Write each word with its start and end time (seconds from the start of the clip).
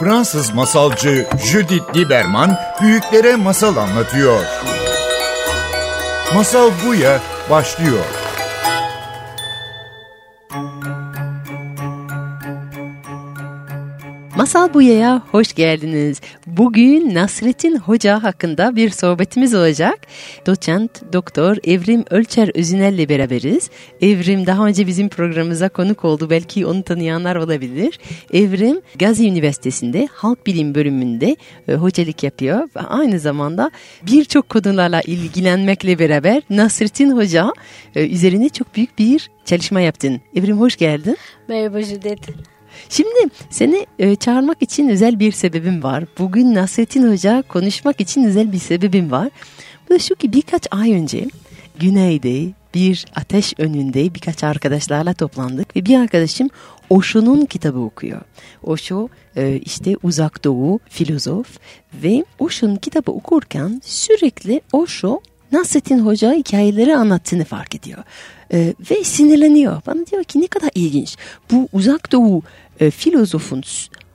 Fransız 0.00 0.54
masalcı 0.54 1.26
Judith 1.44 1.96
Lieberman 1.96 2.58
büyüklere 2.80 3.36
masal 3.36 3.76
anlatıyor. 3.76 4.44
Masal 6.34 6.70
Buya 6.86 7.20
başlıyor. 7.50 8.04
Masal 14.40 14.74
Buya'ya 14.74 15.22
hoş 15.30 15.54
geldiniz. 15.54 16.20
Bugün 16.46 17.14
Nasrettin 17.14 17.76
Hoca 17.76 18.22
hakkında 18.22 18.76
bir 18.76 18.90
sohbetimiz 18.90 19.54
olacak. 19.54 19.98
Doçent 20.46 21.12
Doktor 21.12 21.56
Evrim 21.64 22.04
Ölçer 22.10 22.50
Özünel'le 22.54 23.08
beraberiz. 23.08 23.70
Evrim 24.00 24.46
daha 24.46 24.66
önce 24.66 24.86
bizim 24.86 25.08
programımıza 25.08 25.68
konuk 25.68 26.04
oldu. 26.04 26.30
Belki 26.30 26.66
onu 26.66 26.82
tanıyanlar 26.82 27.36
olabilir. 27.36 27.98
Evrim 28.32 28.80
Gazi 28.98 29.28
Üniversitesi'nde 29.28 30.08
Halk 30.12 30.46
Bilim 30.46 30.74
bölümünde 30.74 31.36
e, 31.68 31.74
hocalık 31.74 32.22
yapıyor. 32.22 32.68
Ve 32.76 32.80
aynı 32.80 33.18
zamanda 33.18 33.70
birçok 34.06 34.48
konularla 34.48 35.00
ilgilenmekle 35.00 35.98
beraber 35.98 36.42
Nasrettin 36.50 37.16
Hoca 37.16 37.52
e, 37.94 38.08
üzerine 38.08 38.48
çok 38.48 38.76
büyük 38.76 38.98
bir 38.98 39.30
çalışma 39.44 39.80
yaptın. 39.80 40.20
Evrim 40.34 40.60
hoş 40.60 40.76
geldin. 40.76 41.16
Merhaba 41.48 41.82
Judith. 41.82 42.59
Şimdi 42.88 43.28
seni 43.50 43.86
e, 43.98 44.16
çağırmak 44.16 44.62
için 44.62 44.88
özel 44.88 45.20
bir 45.20 45.32
sebebim 45.32 45.82
var. 45.82 46.04
Bugün 46.18 46.54
Nasrettin 46.54 47.12
Hoca 47.12 47.42
konuşmak 47.42 48.00
için 48.00 48.24
özel 48.24 48.52
bir 48.52 48.58
sebebim 48.58 49.10
var. 49.10 49.28
Bu 49.88 49.94
da 49.94 49.98
şu 49.98 50.14
ki 50.14 50.32
birkaç 50.32 50.66
ay 50.70 50.92
önce 50.92 51.28
Güney'de 51.78 52.52
bir 52.74 53.06
ateş 53.14 53.54
önünde 53.58 54.14
birkaç 54.14 54.44
arkadaşlarla 54.44 55.14
toplandık 55.14 55.76
ve 55.76 55.86
bir 55.86 55.98
arkadaşım 55.98 56.48
Osho'nun 56.90 57.46
kitabı 57.46 57.78
okuyor. 57.78 58.20
Osho 58.62 59.08
e, 59.36 59.60
işte 59.64 59.96
uzak 60.02 60.44
doğu 60.44 60.80
filozof 60.88 61.58
ve 61.94 62.24
Osho'nun 62.38 62.76
kitabı 62.76 63.10
okurken 63.10 63.82
sürekli 63.84 64.60
Osho 64.72 65.20
Nasrettin 65.52 65.98
Hoca 65.98 66.32
hikayeleri 66.32 66.96
anlattığını 66.96 67.44
fark 67.44 67.74
ediyor. 67.74 68.04
Ee, 68.52 68.74
ve 68.90 69.04
sinirleniyor. 69.04 69.82
Bana 69.86 70.06
diyor 70.06 70.24
ki 70.24 70.40
ne 70.40 70.46
kadar 70.46 70.70
ilginç. 70.74 71.16
Bu 71.50 71.68
uzak 71.72 72.12
doğu 72.12 72.42
e, 72.80 72.90
filozofun 72.90 73.62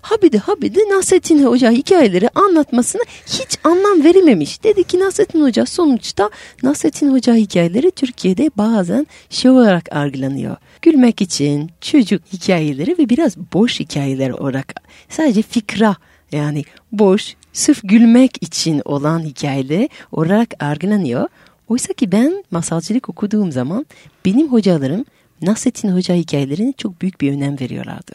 habide 0.06 0.38
habide 0.38 0.80
Nasrettin 0.80 1.46
Hoca 1.46 1.72
hikayeleri 1.72 2.30
anlatmasına 2.30 3.02
hiç 3.26 3.58
anlam 3.64 4.04
verilmemiş. 4.04 4.64
Dedi 4.64 4.84
ki 4.84 5.00
Nasrettin 5.00 5.42
Hoca 5.42 5.66
sonuçta 5.66 6.30
Nasrettin 6.64 7.12
Hoca 7.12 7.36
hikayeleri 7.36 7.92
Türkiye'de 7.92 8.50
bazen 8.58 9.08
şey 9.30 9.52
olarak 9.52 9.96
algılanıyor. 9.96 10.56
Gülmek 10.82 11.22
için 11.22 11.72
çocuk 11.82 12.22
hikayeleri 12.34 12.98
ve 12.98 13.10
biraz 13.10 13.38
boş 13.38 13.80
hikayeler 13.80 14.30
olarak 14.30 14.74
sadece 15.10 15.42
fikra 15.42 15.96
yani 16.32 16.64
boş 16.92 17.36
sırf 17.54 17.80
gülmek 17.84 18.44
için 18.44 18.82
olan 18.86 19.20
hikayeleri 19.24 19.90
olarak 20.12 20.64
algılanıyor. 20.64 21.28
Oysa 21.70 21.94
ki 21.94 22.12
ben 22.12 22.44
masalcılık 22.52 23.10
okuduğum 23.10 23.52
zaman 23.52 23.86
benim 24.26 24.52
hocalarım 24.52 25.06
Nasrettin 25.42 25.90
Hoca 25.90 26.16
hikayelerine 26.16 26.74
çok 26.78 27.02
büyük 27.02 27.22
bir 27.22 27.32
önem 27.32 27.60
veriyorlardı. 27.60 28.14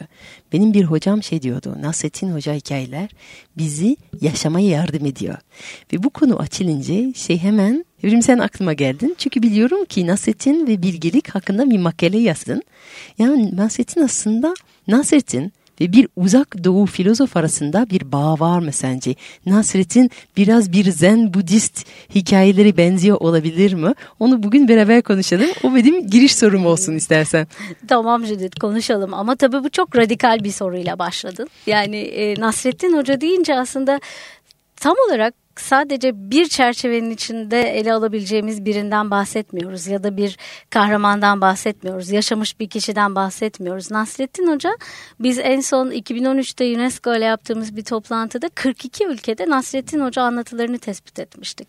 Benim 0.53 0.73
bir 0.73 0.83
hocam 0.83 1.23
şey 1.23 1.41
diyordu, 1.41 1.77
Nasrettin 1.81 2.31
Hoca 2.31 2.53
hikayeler 2.53 3.09
bizi 3.57 3.97
yaşamaya 4.21 4.67
yardım 4.67 5.05
ediyor. 5.05 5.37
Ve 5.93 6.03
bu 6.03 6.09
konu 6.09 6.39
açılınca 6.39 7.13
şey 7.13 7.37
hemen, 7.37 7.85
Evrim 8.03 8.21
sen 8.21 8.37
aklıma 8.37 8.73
geldin. 8.73 9.15
Çünkü 9.17 9.41
biliyorum 9.41 9.85
ki 9.85 10.07
Nasrettin 10.07 10.67
ve 10.67 10.81
bilgelik 10.81 11.29
hakkında 11.29 11.69
bir 11.69 11.77
makale 11.77 12.17
yazdın. 12.17 12.63
Yani 13.17 13.55
Nasrettin 13.55 14.01
aslında, 14.01 14.53
Nasrettin 14.87 15.53
ve 15.81 15.93
bir 15.93 16.07
uzak 16.15 16.63
doğu 16.63 16.85
filozof 16.85 17.37
arasında 17.37 17.89
bir 17.89 18.11
bağ 18.11 18.39
var 18.39 18.59
mı 18.59 18.71
sence? 18.71 19.15
Nasrettin 19.45 20.11
biraz 20.37 20.71
bir 20.73 20.91
zen 20.91 21.33
budist 21.33 21.85
hikayeleri 22.15 22.77
benziyor 22.77 23.17
olabilir 23.19 23.73
mi? 23.73 23.93
Onu 24.19 24.43
bugün 24.43 24.67
beraber 24.67 25.01
konuşalım. 25.01 25.49
O 25.63 25.75
benim 25.75 26.07
giriş 26.07 26.35
sorum 26.35 26.65
olsun 26.65 26.95
istersen. 26.95 27.47
Tamam 27.87 28.25
Judith 28.25 28.59
konuşalım 28.59 29.13
ama 29.13 29.35
tabii 29.35 29.63
bu 29.63 29.69
çok 29.69 29.97
radikal 29.97 30.43
bir 30.43 30.51
soruyla 30.51 30.99
başladın. 30.99 31.49
Yani 31.65 31.97
e, 31.97 32.39
Nasrettin 32.39 32.97
Hoca 32.97 33.21
deyince 33.21 33.55
aslında 33.55 33.99
tam 34.75 34.95
olarak 35.07 35.40
sadece 35.55 36.31
bir 36.31 36.47
çerçevenin 36.47 37.11
içinde 37.11 37.61
ele 37.61 37.93
alabileceğimiz 37.93 38.65
birinden 38.65 39.11
bahsetmiyoruz 39.11 39.87
ya 39.87 40.03
da 40.03 40.17
bir 40.17 40.37
kahramandan 40.69 41.41
bahsetmiyoruz. 41.41 42.09
Yaşamış 42.09 42.59
bir 42.59 42.69
kişiden 42.69 43.15
bahsetmiyoruz. 43.15 43.91
Nasrettin 43.91 44.47
Hoca 44.47 44.71
biz 45.19 45.39
en 45.39 45.59
son 45.59 45.91
2013'te 45.91 46.75
UNESCO 46.75 47.15
ile 47.15 47.25
yaptığımız 47.25 47.75
bir 47.75 47.83
toplantıda 47.83 48.49
42 48.49 49.05
ülkede 49.05 49.49
Nasrettin 49.49 49.99
Hoca 49.99 50.21
anlatılarını 50.21 50.79
tespit 50.79 51.19
etmiştik. 51.19 51.67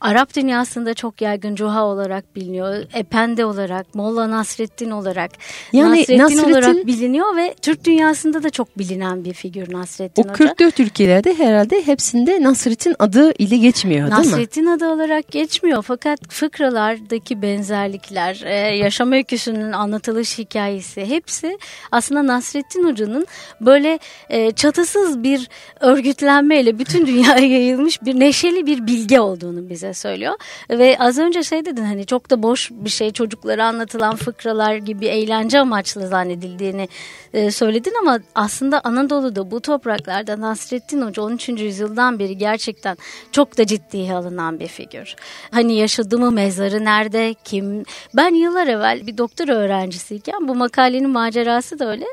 Arap 0.00 0.36
dünyasında 0.36 0.94
çok 0.94 1.20
yaygın 1.20 1.54
Cuha 1.54 1.84
olarak 1.84 2.36
biliniyor. 2.36 2.84
Epende 2.94 3.44
olarak, 3.44 3.94
Molla 3.94 4.30
Nasrettin 4.30 4.90
olarak, 4.90 5.30
yani 5.72 5.90
Nasrettin, 5.90 6.18
Nasrettin 6.18 6.50
olarak 6.50 6.86
biliniyor 6.86 7.36
ve 7.36 7.54
Türk 7.62 7.84
dünyasında 7.84 8.42
da 8.42 8.50
çok 8.50 8.78
bilinen 8.78 9.24
bir 9.24 9.32
figür 9.32 9.72
Nasrettin 9.72 10.22
Hoca. 10.22 10.32
O 10.32 10.36
44 10.36 10.80
ülkelerde 10.80 11.34
herhalde 11.34 11.86
hepsinde 11.86 12.42
Nasrettin 12.42 12.96
adı 12.98 13.21
ile 13.30 13.56
geçmiyor 13.56 14.10
değil 14.10 14.26
mi? 14.26 14.32
Nasrettin 14.32 14.66
adı 14.66 14.88
olarak 14.88 15.28
geçmiyor 15.28 15.82
fakat 15.82 16.18
fıkralardaki 16.28 17.42
benzerlikler, 17.42 18.42
e, 18.44 18.76
yaşam 18.76 19.12
öyküsünün 19.12 19.72
anlatılış 19.72 20.38
hikayesi 20.38 21.06
hepsi 21.06 21.58
aslında 21.92 22.26
Nasrettin 22.26 22.84
Hoca'nın 22.84 23.26
böyle 23.60 23.98
e, 24.28 24.50
çatısız 24.50 25.22
bir 25.22 25.48
örgütlenmeyle 25.80 26.78
bütün 26.78 27.06
dünyaya 27.06 27.46
yayılmış 27.46 28.02
bir 28.02 28.20
neşeli 28.20 28.66
bir 28.66 28.86
bilge 28.86 29.20
olduğunu 29.20 29.70
bize 29.70 29.94
söylüyor. 29.94 30.34
Ve 30.70 30.96
az 30.98 31.18
önce 31.18 31.42
şey 31.42 31.64
dedin 31.64 31.84
hani 31.84 32.06
çok 32.06 32.30
da 32.30 32.42
boş 32.42 32.70
bir 32.70 32.90
şey 32.90 33.10
çocuklara 33.10 33.66
anlatılan 33.66 34.16
fıkralar 34.16 34.74
gibi 34.74 35.06
eğlence 35.06 35.60
amaçlı 35.60 36.08
zannedildiğini 36.08 36.88
e, 37.34 37.50
söyledin 37.50 37.94
ama 38.00 38.20
aslında 38.34 38.80
Anadolu'da 38.84 39.50
bu 39.50 39.60
topraklarda 39.60 40.40
Nasrettin 40.40 41.02
Hoca 41.02 41.22
13. 41.22 41.48
yüzyıldan 41.48 42.18
beri 42.18 42.38
gerçekten 42.38 42.96
çok 43.32 43.58
da 43.58 43.66
ciddiye 43.66 44.14
alınan 44.14 44.60
bir 44.60 44.68
figür. 44.68 45.16
Hani 45.50 45.76
yaşadı 45.76 46.18
mı 46.18 46.30
mezarı 46.30 46.84
nerede 46.84 47.34
kim? 47.44 47.84
Ben 48.16 48.34
yıllar 48.34 48.66
evvel 48.66 49.06
bir 49.06 49.18
doktor 49.18 49.48
öğrencisiyken 49.48 50.48
bu 50.48 50.54
makalenin 50.54 51.10
macerası 51.10 51.78
da 51.78 51.90
öyle. 51.90 52.04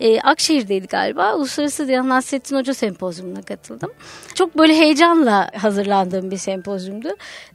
E, 0.00 0.20
Akşehir'deydi 0.20 0.86
galiba. 0.86 1.34
Uluslararası 1.34 1.88
Diyan 1.88 2.08
Nasrettin 2.08 2.56
Hoca 2.56 2.74
sempozyumuna 2.74 3.42
katıldım. 3.42 3.92
Çok 4.34 4.58
böyle 4.58 4.74
heyecanla 4.74 5.50
hazırlandığım 5.56 6.30
bir 6.30 6.36
sempozyumdu. 6.36 7.08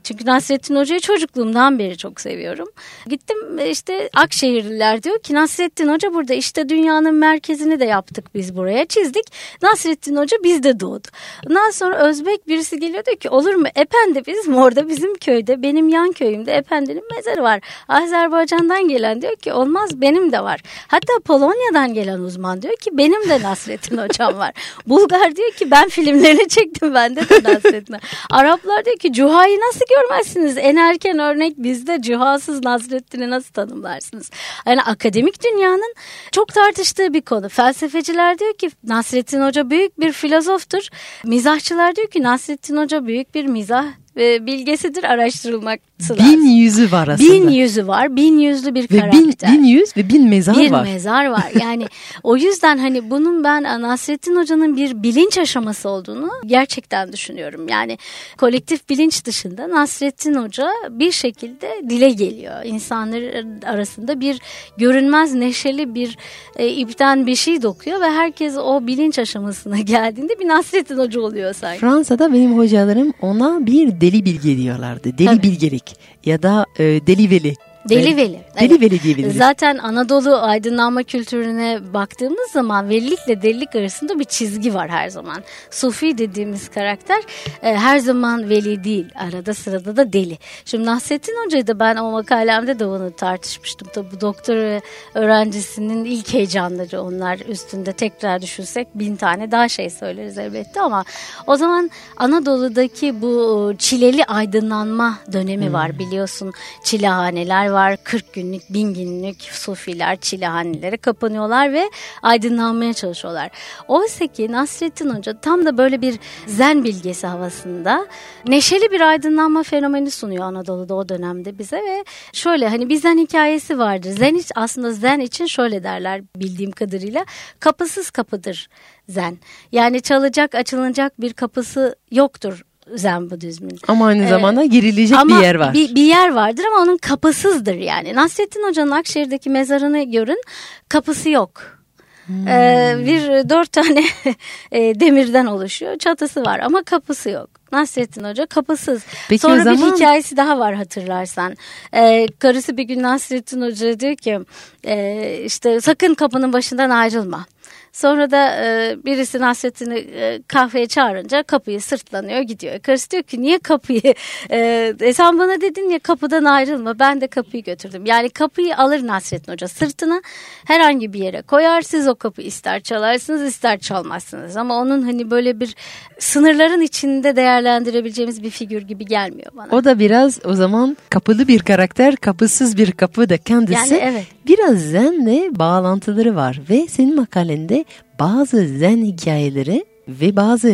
Çünkü 0.03 0.25
Nasrettin 0.25 0.75
Hoca'yı 0.75 1.00
çocukluğumdan 1.00 1.79
beri 1.79 1.97
çok 1.97 2.22
seviyorum. 2.22 2.67
Gittim 3.06 3.59
işte 3.69 4.09
Akşehirliler 4.16 5.03
diyor 5.03 5.19
ki 5.19 5.34
Nasrettin 5.34 5.88
Hoca 5.88 6.13
burada 6.13 6.34
işte 6.34 6.69
dünyanın 6.69 7.16
merkezini 7.16 7.79
de 7.79 7.85
yaptık 7.85 8.35
biz 8.35 8.56
buraya 8.57 8.85
çizdik. 8.85 9.25
Nasrettin 9.61 10.16
Hoca 10.16 10.38
bizde 10.44 10.79
doğdu. 10.79 11.07
Ondan 11.50 11.69
sonra 11.72 12.07
Özbek 12.07 12.47
birisi 12.47 12.81
geliyor 12.91 13.06
diyor 13.06 13.18
ki 13.18 13.29
olur 13.29 13.53
mu 13.53 13.68
Efendi 13.75 14.25
bizim 14.28 14.57
orada 14.57 14.90
bizim 14.90 15.16
köyde 15.16 15.62
benim 15.62 15.90
yan 15.90 16.12
köyümde 16.12 16.53
Efendi'nin 16.53 17.03
mezarı 17.16 17.44
var. 17.44 17.62
Azerbaycan'dan 17.88 18.88
gelen 18.88 19.22
diyor 19.22 19.35
ki 19.35 19.53
olmaz 19.53 20.02
benim 20.02 20.31
de 20.31 20.44
var. 20.44 20.62
Hatta 20.88 21.13
Polonya'dan 21.25 21.94
gelen 21.94 22.19
uzman 22.19 22.62
diyor 22.62 22.75
ki 22.75 22.90
benim 22.94 23.29
de 23.29 23.41
Nasrettin 23.41 23.97
hocam 23.97 24.38
var. 24.38 24.52
Bulgar 24.88 25.35
diyor 25.35 25.52
ki 25.52 25.72
ben 25.72 25.90
filmlerini 25.90 26.47
çektim 26.47 26.94
bende 26.94 27.29
de 27.29 27.53
Nasrettin. 27.53 27.96
Araplar 28.29 28.85
diyor 28.85 28.97
ki 28.97 29.13
Cuha'yı 29.13 29.59
nasıl 29.59 29.85
görmezsiniz? 29.96 30.58
En 30.58 30.75
erken 30.75 31.19
örnek 31.19 31.58
bizde 31.58 32.02
Cuha'sız 32.02 32.63
Nasrettin'i 32.63 33.29
nasıl 33.29 33.53
tanımlarsınız? 33.53 34.31
Yani 34.68 34.81
akademik 34.81 35.44
dünyanın 35.44 35.94
çok 36.31 36.53
tartıştığı 36.53 37.13
bir 37.13 37.22
konu. 37.22 37.50
Felsefeciler 37.50 38.40
diyor 38.40 38.53
ki 38.53 38.72
Nasrettin 38.84 39.41
Hoca 39.41 39.69
büyük 39.69 40.00
bir 40.00 40.11
filozoftur. 40.11 40.87
Mizahçılar 41.23 41.96
diyor 41.96 42.08
ki 42.08 42.23
Nasrettin 42.23 42.78
Hoca 42.81 43.05
büyük 43.05 43.35
bir 43.35 43.45
mizah 43.45 43.93
bilgesidir 44.16 45.03
araştırılmak 45.03 45.79
Bin 46.09 46.41
yüzü 46.41 46.91
var 46.91 47.08
aslında. 47.08 47.34
Bin 47.34 47.49
yüzü 47.49 47.87
var. 47.87 48.16
Bin 48.16 48.40
yüzlü 48.40 48.75
bir 48.75 48.84
ve 48.91 48.99
karakter. 48.99 49.52
Bin, 49.52 49.59
bin 49.59 49.63
yüz 49.63 49.97
ve 49.97 50.09
bin 50.09 50.29
mezar 50.29 50.58
bir 50.58 50.72
var. 50.72 50.85
Bir 50.85 50.93
mezar 50.93 51.25
var. 51.25 51.52
Yani 51.61 51.85
o 52.23 52.37
yüzden 52.37 52.78
hani 52.78 53.09
bunun 53.09 53.43
ben 53.43 53.63
Nasrettin 53.63 54.35
Hoca'nın 54.35 54.78
bir 54.78 55.03
bilinç 55.03 55.37
aşaması 55.37 55.90
olduğunu 55.90 56.29
gerçekten 56.46 57.13
düşünüyorum. 57.13 57.67
Yani 57.67 57.97
kolektif 58.37 58.90
bilinç 58.90 59.25
dışında 59.25 59.69
Nasrettin 59.69 60.35
Hoca 60.35 60.69
bir 60.90 61.11
şekilde 61.11 61.81
dile 61.90 62.09
geliyor. 62.09 62.63
İnsanlar 62.63 63.22
arasında 63.66 64.19
bir 64.19 64.40
görünmez 64.78 65.34
neşeli 65.34 65.96
bir 65.96 66.17
e, 66.55 66.67
ipten 66.67 67.28
bir 67.28 67.35
şey 67.35 67.61
dokuyor 67.61 68.02
ve 68.02 68.09
herkes 68.09 68.58
o 68.58 68.87
bilinç 68.87 69.19
aşamasına 69.19 69.79
geldiğinde 69.79 70.40
bir 70.40 70.47
Nasrettin 70.47 70.97
Hoca 70.97 71.22
oluyor 71.22 71.53
sanki. 71.53 71.79
Fransa'da 71.79 72.34
benim 72.34 72.58
hocalarım 72.58 73.13
ona 73.22 73.66
bir 73.66 74.00
deli 74.01 74.25
bilge 74.25 74.57
diyorlardı. 74.57 75.17
Deli 75.17 75.25
Tabii. 75.25 75.43
bilgelik 75.43 75.95
ya 76.25 76.43
da 76.43 76.65
e, 76.79 76.83
deliveli 76.83 77.53
Deli 77.89 78.17
veli. 78.17 78.39
Deli 78.59 78.67
evet. 78.67 78.81
veli 78.81 79.03
diyebiliriz. 79.03 79.37
Zaten 79.37 79.78
Anadolu 79.78 80.35
aydınlanma 80.35 81.03
kültürüne 81.03 81.79
baktığımız 81.93 82.51
zaman 82.51 82.89
velilikle 82.89 83.41
delilik 83.41 83.75
arasında 83.75 84.19
bir 84.19 84.23
çizgi 84.23 84.73
var 84.73 84.89
her 84.89 85.09
zaman. 85.09 85.43
Sufi 85.72 86.17
dediğimiz 86.17 86.69
karakter 86.69 87.23
e, 87.63 87.75
her 87.75 87.99
zaman 87.99 88.49
veli 88.49 88.83
değil. 88.83 89.05
Arada 89.16 89.53
sırada 89.53 89.97
da 89.97 90.13
deli. 90.13 90.37
Şimdi 90.66 90.85
Nasrettin 90.85 91.35
Hoca'yı 91.45 91.67
da 91.67 91.79
ben 91.79 91.95
o 91.95 92.11
makalemde 92.11 92.79
de 92.79 92.85
onu 92.85 93.11
tartışmıştım. 93.16 93.87
Tabi 93.93 94.11
bu 94.11 94.22
doktor 94.22 94.81
öğrencisinin 95.16 96.05
ilk 96.05 96.34
heyecanları 96.34 97.01
onlar 97.01 97.39
üstünde 97.39 97.93
tekrar 97.93 98.41
düşünsek 98.41 98.87
bin 98.95 99.16
tane 99.16 99.51
daha 99.51 99.69
şey 99.69 99.89
söyleriz 99.89 100.37
elbette 100.37 100.81
ama 100.81 101.03
o 101.47 101.55
zaman 101.55 101.91
Anadolu'daki 102.17 103.22
bu 103.22 103.73
çileli 103.77 104.25
aydınlanma 104.25 105.17
dönemi 105.34 105.66
hmm. 105.66 105.73
var 105.73 105.99
biliyorsun. 105.99 106.53
Çilehaneler 106.84 107.71
var. 107.73 107.97
40 108.03 108.34
günlük, 108.34 108.73
bin 108.73 108.94
günlük 108.94 109.41
sufiler 109.41 110.20
çilehanelere 110.20 110.97
kapanıyorlar 110.97 111.73
ve 111.73 111.84
aydınlanmaya 112.22 112.94
çalışıyorlar. 112.94 113.52
Oysa 113.88 114.28
ki 114.28 114.52
Nasrettin 114.52 115.09
Hoca 115.09 115.40
tam 115.41 115.66
da 115.66 115.78
böyle 115.78 116.02
bir 116.02 116.20
zen 116.47 116.84
bilgesi 116.84 117.28
havasında 117.28 118.08
neşeli 118.47 118.91
bir 118.91 119.02
aydınlanma 119.02 119.64
fenomeni 119.64 120.12
sunuyor 120.12 120.44
Anadolu'da 120.44 120.96
o 120.96 121.09
dönemde 121.09 121.58
bize 121.58 121.78
ve 121.78 122.06
şöyle 122.34 122.68
hani 122.70 122.90
bir 122.90 122.96
zen 122.96 123.18
hikayesi 123.18 123.79
vardır. 123.79 124.09
Zen 124.09 124.35
hiç 124.35 124.52
aslında 124.56 124.91
zen 124.91 125.20
için 125.20 125.46
şöyle 125.46 125.84
derler 125.84 126.22
bildiğim 126.35 126.72
kadarıyla 126.72 127.26
kapısız 127.59 128.09
kapıdır 128.09 128.70
zen. 129.09 129.38
Yani 129.72 130.02
çalacak 130.02 130.56
açılacak 130.56 131.22
bir 131.22 131.34
kapısı 131.34 131.96
yoktur 132.12 132.64
Zen 132.95 133.29
Budizmin. 133.29 133.79
Ama 133.87 134.05
aynı 134.05 134.23
ee, 134.23 134.28
zamanda 134.28 134.66
girilecek 134.66 135.17
bir 135.28 135.41
yer 135.41 135.55
var. 135.55 135.73
Bir, 135.73 135.95
bir 135.95 136.05
yer 136.05 136.29
vardır 136.33 136.63
ama 136.73 136.83
onun 136.83 136.97
kapısızdır 136.97 137.75
yani. 137.75 138.16
Nasrettin 138.16 138.63
Hoca'nın 138.67 138.91
Akşehir'deki 138.91 139.49
mezarını 139.49 140.03
görün 140.11 140.41
kapısı 140.89 141.29
yok. 141.29 141.81
Hmm. 142.25 142.47
Ee, 142.47 142.95
bir 142.99 143.49
dört 143.49 143.72
tane 143.72 144.03
e, 144.72 144.99
demirden 144.99 145.45
oluşuyor. 145.45 145.97
Çatısı 145.97 146.45
var 146.45 146.59
ama 146.59 146.83
kapısı 146.83 147.29
yok. 147.29 147.49
Nasrettin 147.72 148.23
Hoca 148.23 148.45
kapısız. 148.45 149.03
Peki 149.29 149.41
Sonra 149.41 149.63
zaman... 149.63 149.91
bir 149.91 149.95
hikayesi 149.95 150.37
daha 150.37 150.59
var 150.59 150.75
hatırlarsan. 150.75 151.55
Ee, 151.93 152.27
karısı 152.39 152.77
bir 152.77 152.84
gün 152.84 153.03
Nasrettin 153.03 153.61
Hoca 153.61 153.99
diyor 153.99 154.16
ki 154.16 154.39
e, 154.84 155.37
işte 155.45 155.81
sakın 155.81 156.13
kapının 156.13 156.53
başından 156.53 156.89
ayrılma. 156.89 157.45
Sonra 157.91 158.32
da 158.32 158.66
e, 158.66 158.97
birisi 159.05 159.40
Nasrettin'i 159.40 159.97
e, 159.97 160.41
kahveye 160.47 160.88
çağırınca 160.88 161.43
kapıyı 161.43 161.82
sırtlanıyor 161.82 162.41
gidiyor. 162.41 162.79
Karısı 162.79 163.11
diyor 163.11 163.23
ki 163.23 163.41
niye 163.41 163.59
kapıyı 163.59 164.14
e, 164.49 164.93
e, 164.99 165.14
sen 165.14 165.40
bana 165.40 165.61
dedin 165.61 165.90
ya 165.90 165.99
kapıdan 165.99 166.43
ayrılma 166.43 166.99
ben 166.99 167.22
de 167.22 167.28
kapıyı 167.28 167.64
götürdüm. 167.64 168.05
Yani 168.05 168.29
kapıyı 168.29 168.78
alır 168.78 169.08
Nasrettin 169.08 169.52
Hoca 169.52 169.67
sırtına 169.67 170.22
herhangi 170.67 171.14
bir 171.14 171.20
yere 171.20 171.41
koyar 171.41 171.82
siz 171.82 172.08
o 172.08 172.16
kapıyı 172.16 172.47
ister 172.47 172.79
çalarsınız 172.79 173.41
ister 173.41 173.79
çalmazsınız. 173.79 174.58
Ama 174.58 174.82
onun 174.82 175.02
hani 175.02 175.32
böyle 175.32 175.59
bir 175.59 175.76
sınırların 176.20 176.82
içinde 176.82 177.35
değerlendirebileceğimiz 177.35 178.44
bir 178.44 178.49
figür 178.49 178.82
gibi 178.82 179.05
gelmiyor 179.05 179.52
bana. 179.53 179.67
O 179.72 179.84
da 179.84 179.99
biraz 179.99 180.40
o 180.46 180.53
zaman 180.53 180.97
kapılı 181.09 181.47
bir 181.47 181.59
karakter 181.59 182.16
kapısız 182.16 182.78
bir 182.78 182.91
kapı 182.91 183.29
da 183.29 183.37
kendisi. 183.37 183.94
Yani 183.94 184.03
evet. 184.03 184.26
Biraz 184.47 184.79
zenle 184.79 185.59
bağlantıları 185.59 186.35
var 186.35 186.61
ve 186.70 186.87
senin 186.87 187.16
makalende 187.16 187.80
bazı 188.19 188.67
zen 188.67 189.05
hikayeleri 189.05 189.85
ve 190.07 190.35
bazı 190.35 190.67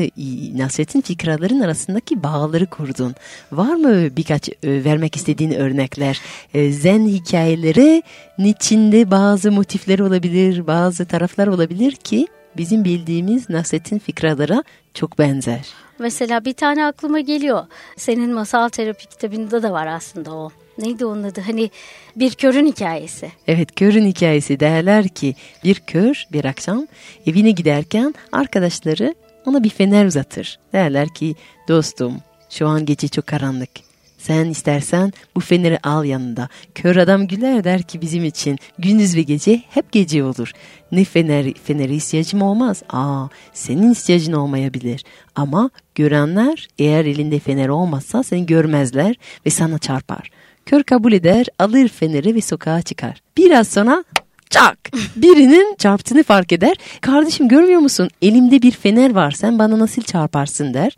Nasrettin 0.58 1.02
fikraların 1.02 1.60
arasındaki 1.60 2.24
bağları 2.24 2.66
kurdun. 2.66 3.16
Var 3.52 3.76
mı 3.76 4.16
birkaç 4.18 4.50
vermek 4.64 5.16
istediğin 5.16 5.52
örnekler? 5.52 6.22
Zen 6.70 7.08
hikayeleri 7.08 8.04
içinde 8.38 9.12
bazı 9.12 9.52
motifler 9.52 10.00
olabilir, 10.00 10.68
bazı 10.68 11.06
taraflar 11.06 11.48
olabilir 11.48 11.92
ki 11.92 12.28
bizim 12.58 12.84
bildiğimiz 12.84 13.50
Nasrettin 13.50 14.00
fikralara 14.00 14.64
çok 14.94 15.20
benzer. 15.20 15.66
Mesela 16.00 16.46
bir 16.46 16.54
tane 16.54 16.86
aklıma 16.86 17.20
geliyor. 17.20 17.66
Senin 17.98 18.34
masal 18.34 18.70
terapi 18.70 19.06
kitabında 19.06 19.64
da 19.64 19.72
var 19.72 19.88
aslında 19.88 20.34
o 20.34 20.50
neydi 20.80 21.06
onun 21.06 21.24
adı 21.24 21.42
hani 21.42 21.72
bir 22.16 22.32
körün 22.32 22.68
hikayesi. 22.68 23.32
Evet 23.48 23.76
körün 23.76 24.06
hikayesi 24.06 24.60
derler 24.60 25.08
ki 25.08 25.36
bir 25.64 25.76
kör 25.76 26.26
bir 26.32 26.46
akşam 26.46 26.88
evine 27.26 27.52
giderken 27.52 28.14
arkadaşları 28.32 29.16
ona 29.46 29.64
bir 29.64 29.70
fener 29.70 30.06
uzatır. 30.06 30.60
Derler 30.74 31.14
ki 31.14 31.36
dostum 31.68 32.14
şu 32.50 32.68
an 32.68 32.86
gece 32.86 33.08
çok 33.08 33.28
karanlık. 33.28 33.70
Sen 34.18 34.46
istersen 34.46 35.14
bu 35.36 35.40
feneri 35.40 35.80
al 35.84 36.06
yanında. 36.06 36.50
Kör 36.76 36.96
adam 36.96 37.28
güler 37.28 37.64
der 37.64 37.84
ki 37.84 38.02
bizim 38.02 38.26
için 38.26 38.58
gündüz 38.80 39.16
ve 39.16 39.22
gece 39.22 39.62
hep 39.70 39.92
gece 39.92 40.24
olur. 40.24 40.52
Ne 40.92 41.04
fener, 41.04 41.54
feneri 41.54 41.96
ihtiyacım 41.96 42.42
olmaz. 42.42 42.84
Aa 42.90 43.28
senin 43.54 43.92
ihtiyacın 43.92 44.34
olmayabilir. 44.34 45.04
Ama 45.36 45.70
görenler 45.96 46.68
eğer 46.80 47.06
elinde 47.06 47.40
fener 47.40 47.68
olmazsa 47.68 48.24
seni 48.24 48.46
görmezler 48.46 49.16
ve 49.46 49.50
sana 49.50 49.80
çarpar. 49.80 50.30
Kör 50.68 50.84
kabul 50.84 51.14
eder, 51.14 51.46
alır 51.60 51.88
feneri 51.88 52.36
ve 52.36 52.42
sokağa 52.42 52.82
çıkar. 52.82 53.22
Biraz 53.38 53.68
sonra 53.68 54.04
çak 54.50 54.78
birinin 55.16 55.76
çarptığını 55.78 56.24
fark 56.24 56.52
eder. 56.52 56.76
Kardeşim 57.02 57.48
görmüyor 57.48 57.80
musun 57.80 58.10
elimde 58.22 58.62
bir 58.62 58.72
fener 58.72 59.14
var 59.16 59.32
sen 59.32 59.60
bana 59.60 59.80
nasıl 59.80 60.02
çarparsın 60.02 60.74
der. 60.74 60.98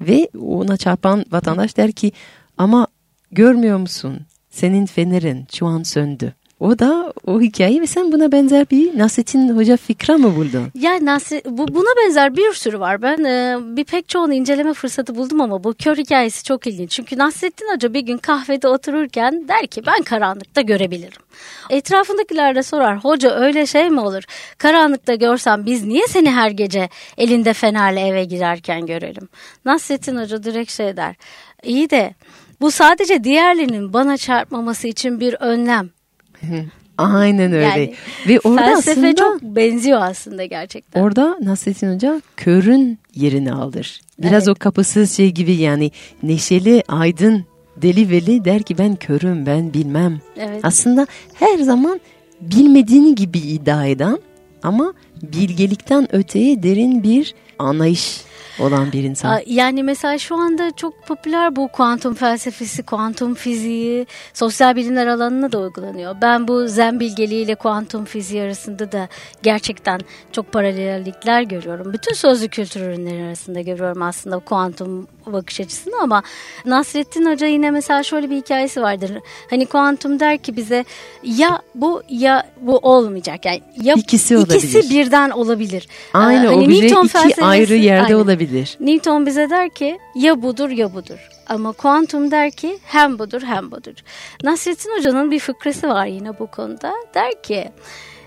Ve 0.00 0.28
ona 0.40 0.76
çarpan 0.76 1.24
vatandaş 1.30 1.76
der 1.76 1.92
ki 1.92 2.12
ama 2.58 2.86
görmüyor 3.30 3.78
musun 3.78 4.20
senin 4.50 4.86
fenerin 4.86 5.46
şu 5.52 5.66
an 5.66 5.82
söndü. 5.82 6.34
O 6.60 6.78
da 6.78 7.12
o 7.26 7.40
hikaye 7.40 7.80
ve 7.80 7.86
sen 7.86 8.12
buna 8.12 8.32
benzer 8.32 8.70
bir 8.70 8.98
Nasrettin 8.98 9.56
Hoca 9.56 9.76
fikra 9.76 10.18
mı 10.18 10.36
buldun? 10.36 10.68
Ya 10.74 10.98
Nasret, 11.02 11.46
bu, 11.46 11.68
buna 11.68 11.88
benzer 12.04 12.36
bir 12.36 12.52
sürü 12.52 12.80
var. 12.80 13.02
Ben 13.02 13.24
e, 13.24 13.56
bir 13.76 13.84
pek 13.84 14.08
çoğunu 14.08 14.34
inceleme 14.34 14.74
fırsatı 14.74 15.14
buldum 15.14 15.40
ama 15.40 15.64
bu 15.64 15.74
kör 15.74 15.96
hikayesi 15.96 16.44
çok 16.44 16.66
ilginç. 16.66 16.90
Çünkü 16.90 17.18
Nasrettin 17.18 17.74
Hoca 17.74 17.94
bir 17.94 18.00
gün 18.00 18.18
kahvede 18.18 18.68
otururken 18.68 19.48
der 19.48 19.66
ki 19.66 19.82
ben 19.86 20.02
karanlıkta 20.02 20.60
görebilirim. 20.60 21.22
Etrafındakiler 21.70 22.54
de 22.54 22.62
sorar 22.62 23.04
hoca 23.04 23.30
öyle 23.30 23.66
şey 23.66 23.90
mi 23.90 24.00
olur? 24.00 24.22
Karanlıkta 24.58 25.14
görsem 25.14 25.66
biz 25.66 25.84
niye 25.84 26.06
seni 26.08 26.30
her 26.30 26.50
gece 26.50 26.88
elinde 27.18 27.52
fenerle 27.52 28.00
eve 28.00 28.24
girerken 28.24 28.86
görelim? 28.86 29.28
Nasrettin 29.64 30.16
Hoca 30.16 30.42
direkt 30.42 30.72
şey 30.72 30.96
der. 30.96 31.14
İyi 31.62 31.90
de 31.90 32.14
bu 32.60 32.70
sadece 32.70 33.24
diğerlerinin 33.24 33.92
bana 33.92 34.16
çarpmaması 34.16 34.88
için 34.88 35.20
bir 35.20 35.34
önlem. 35.34 35.90
Aynen 36.98 37.52
öyle. 37.52 37.64
Yani, 37.64 37.94
Ve 38.28 38.40
orada 38.40 38.60
felsefe 38.60 38.90
aslında 38.90 39.14
çok 39.14 39.42
benziyor 39.42 40.00
aslında 40.02 40.44
gerçekten. 40.44 41.02
Orada 41.02 41.36
Nasrettin 41.42 41.94
Hoca 41.94 42.22
körün 42.36 42.98
yerini 43.14 43.52
alır. 43.52 44.00
Biraz 44.18 44.48
evet. 44.48 44.56
o 44.56 44.58
kapısız 44.58 45.16
şey 45.16 45.30
gibi 45.30 45.54
yani 45.54 45.90
neşeli, 46.22 46.82
aydın, 46.88 47.44
deli 47.76 48.10
veli 48.10 48.44
der 48.44 48.62
ki 48.62 48.78
ben 48.78 48.96
körüm, 48.96 49.46
ben 49.46 49.74
bilmem. 49.74 50.20
Evet. 50.36 50.60
Aslında 50.62 51.06
her 51.34 51.58
zaman 51.58 52.00
bilmediğini 52.40 53.14
gibi 53.14 53.38
iddia 53.38 53.86
eden 53.86 54.18
ama 54.62 54.94
bilgelikten 55.22 56.16
öteye 56.16 56.62
derin 56.62 57.02
bir 57.02 57.34
anlayış 57.60 58.24
olan 58.60 58.92
bir 58.92 59.04
insan. 59.04 59.40
Yani 59.46 59.82
mesela 59.82 60.18
şu 60.18 60.36
anda 60.36 60.70
çok 60.76 61.06
popüler 61.06 61.56
bu 61.56 61.68
kuantum 61.68 62.14
felsefesi, 62.14 62.82
kuantum 62.82 63.34
fiziği 63.34 64.06
sosyal 64.34 64.76
bilimler 64.76 65.06
alanına 65.06 65.52
da 65.52 65.58
uygulanıyor. 65.58 66.16
Ben 66.22 66.48
bu 66.48 66.68
zen 66.68 67.00
bilgeliğiyle 67.00 67.54
kuantum 67.54 68.04
fiziği 68.04 68.42
arasında 68.42 68.92
da 68.92 69.08
gerçekten 69.42 70.00
çok 70.32 70.52
paralellikler 70.52 71.42
görüyorum. 71.42 71.92
Bütün 71.92 72.14
sözlü 72.14 72.48
kültür 72.48 72.80
ürünleri 72.80 73.24
arasında 73.24 73.60
görüyorum 73.60 74.02
aslında 74.02 74.38
kuantum 74.38 75.06
bakış 75.26 75.60
açısını 75.60 75.94
ama 76.02 76.22
Nasrettin 76.66 77.26
Hoca 77.26 77.46
yine 77.46 77.70
mesela 77.70 78.02
şöyle 78.02 78.30
bir 78.30 78.36
hikayesi 78.36 78.82
vardır. 78.82 79.10
Hani 79.50 79.66
kuantum 79.66 80.20
der 80.20 80.38
ki 80.38 80.56
bize 80.56 80.84
ya 81.22 81.62
bu 81.74 82.02
ya 82.08 82.50
bu 82.60 82.78
olmayacak. 82.78 83.44
Yani 83.44 83.62
ya 83.82 83.94
ikisi, 83.94 84.34
ikisi 84.38 84.90
birden 84.90 85.30
olabilir. 85.30 85.88
Aynı 86.14 86.46
hani 86.46 86.48
obje 86.48 86.86
iki 86.86 86.94
ayrı 87.50 87.74
yerde 87.74 88.04
aynı. 88.06 88.16
olabilir. 88.16 88.76
Newton 88.80 89.26
bize 89.26 89.50
der 89.50 89.70
ki 89.70 89.98
ya 90.14 90.42
budur 90.42 90.70
ya 90.70 90.94
budur. 90.94 91.28
Ama 91.48 91.72
kuantum 91.72 92.30
der 92.30 92.50
ki 92.50 92.78
hem 92.84 93.18
budur 93.18 93.42
hem 93.42 93.70
budur. 93.70 93.94
Nasrettin 94.42 94.90
Hoca'nın 94.98 95.30
bir 95.30 95.38
fıkrası 95.38 95.88
var 95.88 96.06
yine 96.06 96.38
bu 96.38 96.46
konuda. 96.46 96.92
Der 97.14 97.42
ki 97.42 97.70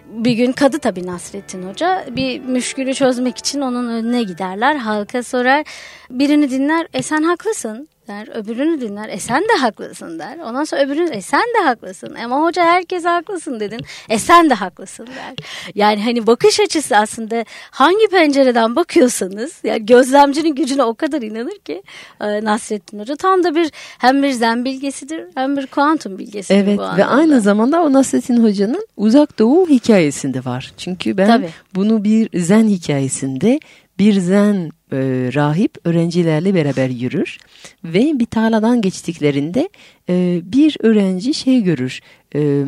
bir 0.07 0.31
gün 0.31 0.51
kadı 0.51 0.79
tabii 0.79 1.07
Nasrettin 1.07 1.69
Hoca 1.69 2.05
bir 2.11 2.39
müşkülü 2.39 2.93
çözmek 2.93 3.37
için 3.37 3.61
onun 3.61 3.89
önüne 3.89 4.23
giderler. 4.23 4.75
Halka 4.75 5.23
sorar 5.23 5.65
birini 6.09 6.51
dinler 6.51 6.87
e 6.93 7.01
sen 7.01 7.23
haklısın 7.23 7.87
der. 8.07 8.27
Öbürünü 8.35 8.81
dinler. 8.81 9.09
E 9.09 9.19
sen 9.19 9.41
de 9.41 9.59
haklısın 9.59 10.19
der. 10.19 10.37
Ondan 10.37 10.63
sonra 10.63 10.81
öbürünü 10.81 11.09
e 11.09 11.21
sen 11.21 11.43
de 11.59 11.63
haklısın. 11.63 12.15
Ama 12.23 12.41
hoca 12.41 12.63
herkes 12.63 13.05
haklısın 13.05 13.59
dedin. 13.59 13.81
E 14.09 14.19
sen 14.19 14.49
de 14.49 14.53
haklısın 14.53 15.07
der. 15.07 15.45
Yani 15.75 16.03
hani 16.03 16.27
bakış 16.27 16.59
açısı 16.59 16.97
aslında 16.97 17.45
hangi 17.71 18.07
pencereden 18.07 18.75
bakıyorsanız 18.75 19.53
yani 19.63 19.85
gözlemcinin 19.85 20.55
gücüne 20.55 20.83
o 20.83 20.93
kadar 20.93 21.21
inanır 21.21 21.57
ki 21.65 21.83
e, 22.21 22.43
Nasrettin 22.43 22.99
Hoca 22.99 23.15
tam 23.15 23.43
da 23.43 23.55
bir 23.55 23.71
hem 23.97 24.23
bir 24.23 24.31
zen 24.31 24.65
bilgesidir 24.65 25.23
hem 25.35 25.57
bir 25.57 25.67
kuantum 25.67 26.17
bilgesidir 26.19 26.63
evet, 26.63 26.77
bu 26.77 26.83
anlamda. 26.83 27.01
Ve 27.01 27.05
aynı 27.05 27.41
zamanda 27.41 27.81
o 27.81 27.93
Nasrettin 27.93 28.43
Hoca'nın 28.43 28.87
uzak 28.97 29.39
doğu 29.39 29.69
hikayesinde 29.69 30.45
var. 30.45 30.73
Çünkü 30.77 31.17
ben 31.17 31.27
Tabii. 31.27 31.49
bunu 31.75 32.03
bir 32.03 32.39
zen 32.39 32.67
hikayesinde 32.67 33.59
bir 33.99 34.13
zen 34.13 34.71
e, 34.91 34.97
rahip 35.33 35.77
öğrencilerle 35.83 36.55
beraber 36.55 36.89
yürür 36.89 37.37
ve 37.83 38.19
bir 38.19 38.25
tarladan 38.25 38.81
geçtiklerinde 38.81 39.69
e, 40.09 40.41
bir 40.43 40.77
öğrenci 40.79 41.33
şey 41.33 41.61
görür. 41.63 41.99
E, 42.35 42.65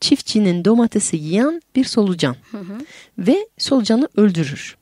çiftçinin 0.00 0.64
domatesi 0.64 1.16
yiyen 1.16 1.62
bir 1.76 1.84
solucan 1.84 2.36
ve 3.18 3.48
solucanı 3.58 4.08
öldürür. 4.16 4.76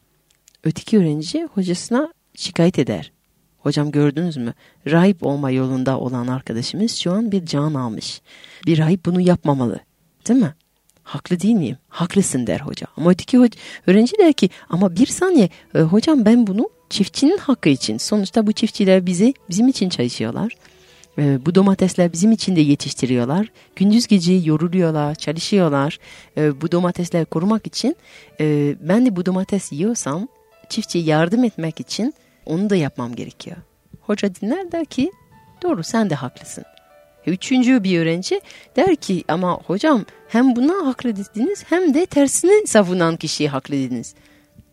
Öteki 0.64 0.98
öğrenci 0.98 1.44
hocasına 1.44 2.12
şikayet 2.34 2.78
eder. 2.78 3.12
Hocam 3.58 3.90
gördünüz 3.90 4.36
mü? 4.36 4.54
Rahip 4.86 5.26
olma 5.26 5.50
yolunda 5.50 6.00
olan 6.00 6.26
arkadaşımız 6.26 6.96
şu 6.96 7.12
an 7.12 7.32
bir 7.32 7.46
can 7.46 7.74
almış. 7.74 8.22
Bir 8.66 8.78
rahip 8.78 9.04
bunu 9.06 9.20
yapmamalı. 9.20 9.80
Değil 10.28 10.40
mi? 10.40 10.54
Haklı 11.06 11.40
değil 11.40 11.54
miyim? 11.54 11.76
Haklısın 11.88 12.46
der 12.46 12.60
hoca. 12.60 12.86
Ama 12.96 13.10
öteki 13.10 13.38
hoca, 13.38 13.60
öğrenci 13.86 14.18
der 14.18 14.32
ki 14.32 14.50
ama 14.68 14.96
bir 14.96 15.06
saniye 15.06 15.48
e, 15.74 15.80
hocam 15.80 16.24
ben 16.24 16.46
bunu 16.46 16.68
çiftçinin 16.90 17.38
hakkı 17.38 17.68
için. 17.68 17.98
Sonuçta 17.98 18.46
bu 18.46 18.52
çiftçiler 18.52 19.06
bizi 19.06 19.34
bizim 19.50 19.68
için 19.68 19.88
çalışıyorlar. 19.88 20.52
E, 21.18 21.46
bu 21.46 21.54
domatesler 21.54 22.12
bizim 22.12 22.32
için 22.32 22.56
de 22.56 22.60
yetiştiriyorlar. 22.60 23.46
Gündüz 23.76 24.06
gece 24.06 24.32
yoruluyorlar, 24.32 25.14
çalışıyorlar. 25.14 25.98
E, 26.36 26.60
bu 26.60 26.72
domatesleri 26.72 27.24
korumak 27.24 27.66
için 27.66 27.96
e, 28.40 28.76
ben 28.80 29.06
de 29.06 29.16
bu 29.16 29.26
domates 29.26 29.72
yiyorsam 29.72 30.28
çiftçiye 30.68 31.04
yardım 31.04 31.44
etmek 31.44 31.80
için 31.80 32.14
onu 32.46 32.70
da 32.70 32.76
yapmam 32.76 33.14
gerekiyor. 33.14 33.56
Hoca 34.00 34.34
dinler 34.34 34.72
der 34.72 34.84
ki 34.84 35.12
doğru 35.62 35.84
sen 35.84 36.10
de 36.10 36.14
haklısın. 36.14 36.64
Üçüncü 37.26 37.84
bir 37.84 37.98
öğrenci 37.98 38.40
der 38.76 38.96
ki 38.96 39.24
ama 39.28 39.58
hocam 39.66 40.04
hem 40.28 40.56
buna 40.56 40.86
haklı 40.86 41.14
hem 41.68 41.94
de 41.94 42.06
tersini 42.06 42.66
savunan 42.66 43.16
kişiyi 43.16 43.48
haklı. 43.48 43.76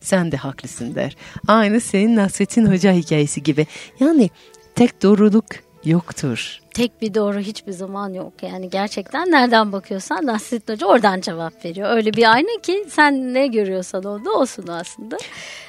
Sen 0.02 0.32
de 0.32 0.38
haklısın 0.38 0.96
der. 0.96 1.18
Aynı 1.48 1.82
senin 1.82 2.16
Nasrettin 2.16 2.66
Hoca 2.66 2.94
hikayesi 2.94 3.44
gibi. 3.44 3.68
Yani 4.00 4.30
tek 4.76 5.04
doğruluk 5.04 5.46
yoktur. 5.86 6.63
Tek 6.74 7.02
bir 7.02 7.14
doğru 7.14 7.40
hiçbir 7.40 7.72
zaman 7.72 8.14
yok. 8.14 8.34
Yani 8.42 8.70
gerçekten 8.70 9.32
nereden 9.32 9.72
bakıyorsan 9.72 10.26
Nasrettin 10.26 10.74
Hoca 10.74 10.88
oradan 10.88 11.22
cevap 11.22 11.66
veriyor. 11.66 11.90
Öyle 11.96 12.14
bir 12.14 12.34
ayna 12.34 12.62
ki 12.64 12.86
sen 12.90 13.34
ne 13.34 13.48
görüyorsan 13.48 14.04
orada 14.04 14.32
olsun 14.32 14.68
aslında. 14.68 15.18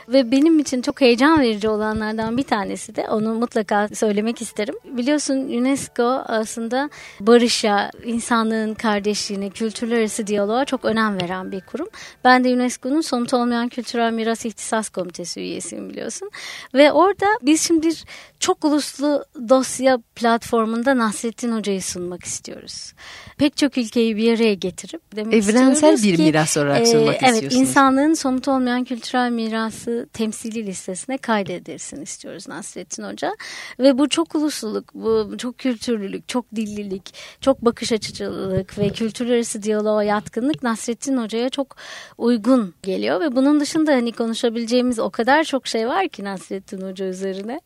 Ve 0.09 0.31
benim 0.31 0.59
için 0.59 0.83
çok 0.83 1.01
heyecan 1.01 1.41
verici 1.41 1.69
olanlardan 1.69 2.37
bir 2.37 2.43
tanesi 2.43 2.97
de 2.97 3.09
onu 3.09 3.35
mutlaka 3.35 3.89
söylemek 3.89 4.43
isterim. 4.43 4.75
Biliyorsun 4.85 5.35
UNESCO 5.35 6.23
aslında 6.27 6.91
barışa, 7.21 7.91
insanlığın 8.05 8.75
kardeşliğine, 8.75 9.51
kültürler 9.51 9.99
arası 9.99 10.27
diyaloğa 10.27 10.65
çok 10.65 10.85
önem 10.85 11.21
veren 11.21 11.53
bir 11.53 11.61
kurum. 11.61 11.89
Ben 12.25 12.45
de 12.45 12.55
UNESCO'nun 12.55 13.01
somut 13.01 13.35
olmayan 13.35 13.69
kültürel 13.69 14.13
miras 14.13 14.45
ihtisas 14.45 14.89
komitesi 14.89 15.41
üyesiyim 15.41 15.91
biliyorsun. 15.91 16.31
Ve 16.75 16.93
orada 16.93 17.27
biz 17.43 17.63
şimdi 17.63 17.87
bir 17.87 18.05
çok 18.41 18.65
uluslu 18.65 19.25
dosya 19.49 19.99
platformunda 20.15 20.94
Nasrettin 20.99 21.53
Hoca'yı 21.53 21.83
sunmak 21.83 22.25
istiyoruz. 22.25 22.93
Pek 23.39 23.57
çok 23.57 23.79
ülkeyi 23.79 24.17
bir 24.17 24.37
araya 24.37 24.55
getirip 24.55 25.17
demek 25.17 25.35
Evrensel 25.35 26.03
bir 26.03 26.17
ki, 26.17 26.23
miras 26.23 26.57
olarak 26.57 26.89
sunmak 26.89 27.17
evet, 27.23 27.35
istiyorsunuz. 27.35 27.69
insanlığın 27.69 28.15
somut 28.15 28.49
olmayan 28.49 28.85
kültürel 28.85 29.31
mirası 29.31 30.09
temsili 30.13 30.67
listesine 30.67 31.19
kaydedilsin 31.19 32.03
istiyoruz 32.03 32.49
Nasrettin 32.49 33.03
Hoca. 33.03 33.37
Ve 33.79 33.99
bu 33.99 34.09
çok 34.09 34.35
ulusluluk, 34.35 34.95
bu 34.95 35.35
çok 35.39 35.59
kültürlülük, 35.59 36.29
çok 36.29 36.45
dillilik, 36.57 37.15
çok 37.41 37.65
bakış 37.65 37.93
açıcılık 37.93 38.79
ve 38.79 38.89
kültürler 38.89 39.35
arası 39.35 39.63
diyaloğa 39.63 40.05
yatkınlık 40.05 40.63
Nasrettin 40.63 41.17
Hoca'ya 41.17 41.49
çok 41.49 41.77
uygun 42.19 42.75
geliyor. 42.83 43.21
Ve 43.21 43.37
bunun 43.37 43.61
dışında 43.61 43.93
hani 43.93 44.13
konuşabileceğimiz 44.13 44.99
o 44.99 45.11
kadar 45.11 45.45
çok 45.45 45.67
şey 45.67 45.89
var 45.89 46.09
ki 46.09 46.25
Nasrettin 46.25 46.81
Hoca 46.81 47.07
üzerine. 47.07 47.61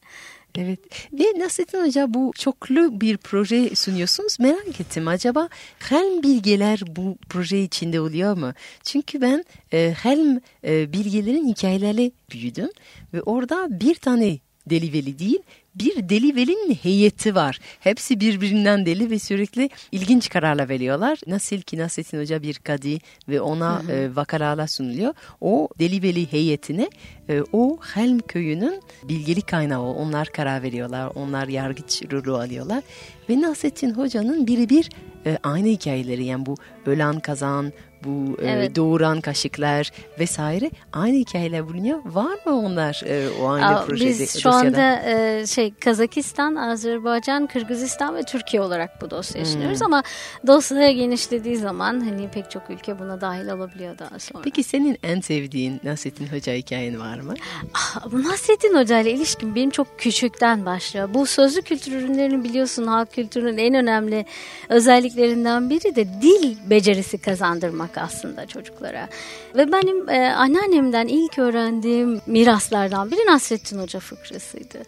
Evet 0.57 0.81
ve 1.13 1.25
Nasrettin 1.39 1.85
Hoca 1.87 2.15
bu 2.15 2.33
çoklu 2.37 3.01
bir 3.01 3.17
proje 3.17 3.75
sunuyorsunuz. 3.75 4.41
Merak 4.41 4.81
ettim 4.81 5.09
acaba 5.09 5.49
Helm 5.79 6.23
bilgeler 6.23 6.81
bu 6.87 7.19
proje 7.29 7.63
içinde 7.63 8.01
oluyor 8.01 8.37
mu? 8.37 8.53
Çünkü 8.83 9.21
ben 9.21 9.45
e, 9.73 9.95
Helm 10.03 10.41
e, 10.65 10.93
bilgelerin 10.93 11.49
hikayelerle 11.49 12.11
büyüdüm 12.33 12.71
ve 13.15 13.23
orada 13.23 13.81
bir 13.81 13.95
tane 13.95 14.39
deliveli 14.71 15.19
değil 15.19 15.39
bir 15.75 16.09
delivelin 16.09 16.79
heyeti 16.83 17.35
var. 17.35 17.59
Hepsi 17.81 18.21
birbirinden 18.21 18.87
deli 18.87 19.11
ve 19.11 19.19
sürekli 19.19 19.71
ilginç 19.93 20.29
kararlar 20.29 20.69
veriyorlar. 20.69 21.19
Nasıl 21.27 21.57
ki 21.57 21.79
Nasrettin 21.79 22.21
Hoca 22.21 22.43
bir 22.43 22.55
kadi 22.55 22.99
ve 23.29 23.41
ona 23.41 23.83
e, 23.91 24.17
vakaralar 24.17 24.67
sunuluyor. 24.67 25.15
O 25.41 25.69
deliveli 25.79 26.33
heyetine 26.33 26.91
e, 27.29 27.43
o 27.53 27.79
Helm 27.95 28.19
köyünün 28.19 28.83
bilgeli 29.05 29.43
kaynağı 29.43 29.83
onlar 29.83 30.29
karar 30.29 30.63
veriyorlar. 30.63 31.13
Onlar 31.15 31.49
yargıç 31.49 32.03
rolü 32.13 32.33
alıyorlar. 32.33 32.83
Ve 33.31 33.41
Nasrettin 33.41 33.91
Hoca'nın 33.91 34.47
birebir 34.47 34.91
e, 35.27 35.39
aynı 35.43 35.69
hikayeleri 35.69 36.25
yani 36.25 36.47
bu 36.47 36.55
ölen 36.87 37.21
kazan, 37.21 37.73
bu 38.05 38.37
e, 38.43 38.47
Evet. 38.47 38.77
doğuran 38.77 39.21
kaşıklar 39.21 39.91
vesaire 40.19 40.71
aynı 40.93 41.17
hikayeler 41.17 41.69
bulunuyor. 41.69 41.99
Var 42.05 42.39
mı 42.47 42.59
onlar 42.59 43.03
e, 43.07 43.29
o 43.43 43.49
aynı 43.49 43.67
Aa, 43.67 43.85
projede? 43.85 44.05
Biz 44.09 44.33
şu 44.41 44.49
dosyada? 44.49 44.67
anda 44.67 45.03
e, 45.11 45.47
şey 45.47 45.75
Kazakistan, 45.75 46.55
Azerbaycan, 46.55 47.47
Kırgızistan 47.47 48.15
ve 48.17 48.23
Türkiye 48.23 48.63
olarak 48.63 49.03
bu 49.03 49.11
dosyayı 49.11 49.47
Hmm. 49.49 49.83
ama 49.85 50.03
dosya 50.47 50.93
genişlediği 50.93 51.57
zaman 51.57 52.01
hani 52.01 52.29
pek 52.29 52.51
çok 52.51 52.71
ülke 52.71 52.99
buna 52.99 53.21
dahil 53.21 53.49
olabiliyor 53.49 53.99
daha 53.99 54.19
sonra. 54.19 54.43
Peki 54.45 54.63
senin 54.65 54.99
en 55.03 55.21
sevdiğin 55.21 55.81
Nasrettin 55.85 56.27
Hoca 56.27 56.53
hikayen 56.53 57.01
var 57.01 57.21
mı? 57.21 57.35
Ah, 57.75 58.07
bu 58.13 58.23
Nasrettin 58.23 58.75
Hoca 58.75 58.99
ile 59.01 59.11
ilişkim 59.11 59.55
benim 59.55 59.71
çok 59.71 59.99
küçükten 59.99 60.67
başlıyor. 60.67 61.09
Bu 61.15 61.27
sözlü 61.27 61.63
kültür 61.63 61.93
ürünlerini 61.93 62.45
biliyorsun 62.45 62.87
halk 62.87 63.13
kültürünün 63.13 63.59
en 63.59 63.75
önemli 63.75 64.25
özelliklerinden 64.69 65.71
biri 65.71 65.97
de 65.97 66.05
dil 66.23 66.57
becerisi 66.71 67.19
kazandırmak 67.19 67.88
aslında 67.97 68.47
çocuklara. 68.47 69.09
Ve 69.57 69.73
benim 69.73 70.09
e, 70.09 70.33
anneannemden 70.33 71.07
ilk 71.07 71.39
öğrendiğim 71.39 72.21
miraslardan 72.27 73.11
biri 73.11 73.27
Nasrettin 73.27 73.79
Hoca 73.79 74.01
fıkrasıydı. 74.01 74.79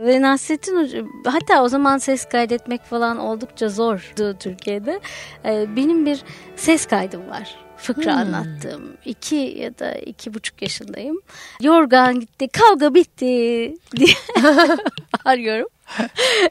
Ve 0.00 0.20
Nasrettin 0.20 0.76
Hoca 0.76 1.04
hatta 1.26 1.62
o 1.62 1.68
zaman 1.68 1.98
ses 1.98 2.24
kaydetmek 2.24 2.84
falan 2.84 3.18
oldukça 3.18 3.68
zordu 3.68 4.36
Türkiye'de. 4.38 5.00
E, 5.44 5.76
benim 5.76 6.06
bir 6.06 6.22
ses 6.56 6.86
kaydım 6.86 7.30
var 7.30 7.64
fıkra 7.84 8.14
anlattığım. 8.14 8.96
iki 9.04 9.36
ya 9.36 9.78
da 9.78 9.92
iki 9.92 10.34
buçuk 10.34 10.62
yaşındayım. 10.62 11.20
Yorgan 11.62 12.20
gitti, 12.20 12.48
kavga 12.48 12.94
bitti 12.94 13.26
diye 13.96 14.14
arıyorum. 15.24 15.68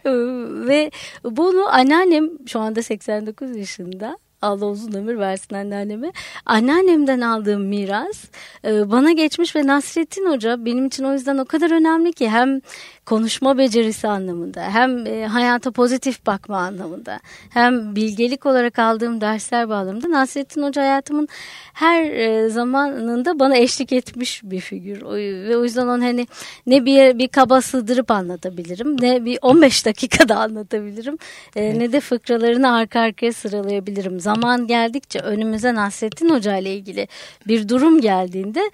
Ve 0.68 0.92
bunu 1.24 1.74
anneannem 1.74 2.30
şu 2.48 2.60
anda 2.60 2.84
89 2.84 3.58
yaşında. 3.58 4.18
Allah 4.44 4.66
uzun 4.66 4.94
ömür 4.94 5.18
versin 5.18 5.56
anneanneme. 5.56 6.12
Anneannemden 6.46 7.22
aldığım 7.22 7.62
miras 7.62 8.24
e, 8.66 8.92
bana 8.92 9.12
geçmiş 9.12 9.56
ve 9.56 9.68
Nasrettin 9.68 10.30
Hoca 10.30 10.66
benim 10.66 10.86
için 10.86 11.04
o 11.04 11.14
yüzden 11.14 11.38
o 11.38 11.46
kadar 11.46 11.72
önemli 11.72 12.14
ki 12.14 12.30
hem 12.30 12.62
konuşma 13.06 13.58
becerisi 13.58 14.08
anlamında 14.08 14.62
hem 14.62 15.08
e, 15.08 15.28
hayata 15.28 15.72
pozitif 15.72 16.26
bakma 16.26 16.58
anlamında 16.58 17.20
hem 17.50 17.96
bilgelik 17.96 18.46
olarak 18.46 18.80
aldığım 18.80 19.22
dersler 19.22 19.70
bağlamında 19.70 20.12
Nasrettin 20.12 20.64
Hoca 20.64 20.82
hayatımın 20.82 21.28
her 21.74 22.04
e, 22.04 22.50
zamanında 22.50 23.40
bana 23.40 23.58
eşlik 23.58 23.94
etmiş 23.94 24.42
bir 24.44 24.60
figür. 24.60 25.02
O, 25.02 25.16
ve 25.16 25.58
o 25.58 25.64
yüzden 25.64 25.88
onu 25.88 26.04
hani 26.04 26.28
ne 26.68 26.86
bir 26.86 27.20
bir 27.20 27.28
kaba 27.28 27.62
sığdırıp 27.62 28.12
anlatabilirim 28.12 29.02
ne 29.02 29.26
bir 29.26 29.40
15 29.42 29.86
dakikada 29.86 30.38
anlatabilirim 30.38 31.18
e, 31.56 31.80
ne 31.80 31.92
de 31.92 32.00
fıkralarını 32.00 32.76
arka 32.76 33.00
arkaya 33.00 33.34
sıralayabilirim. 33.34 34.20
zaman 34.20 34.33
geldikçe 34.68 35.20
önümüze 35.20 35.76
Nasrettin 35.76 36.30
Hoca 36.30 36.58
ile 36.58 36.76
ilgili 36.76 37.08
bir 37.48 37.70
durum 37.70 38.02
geldiğinde 38.02 38.72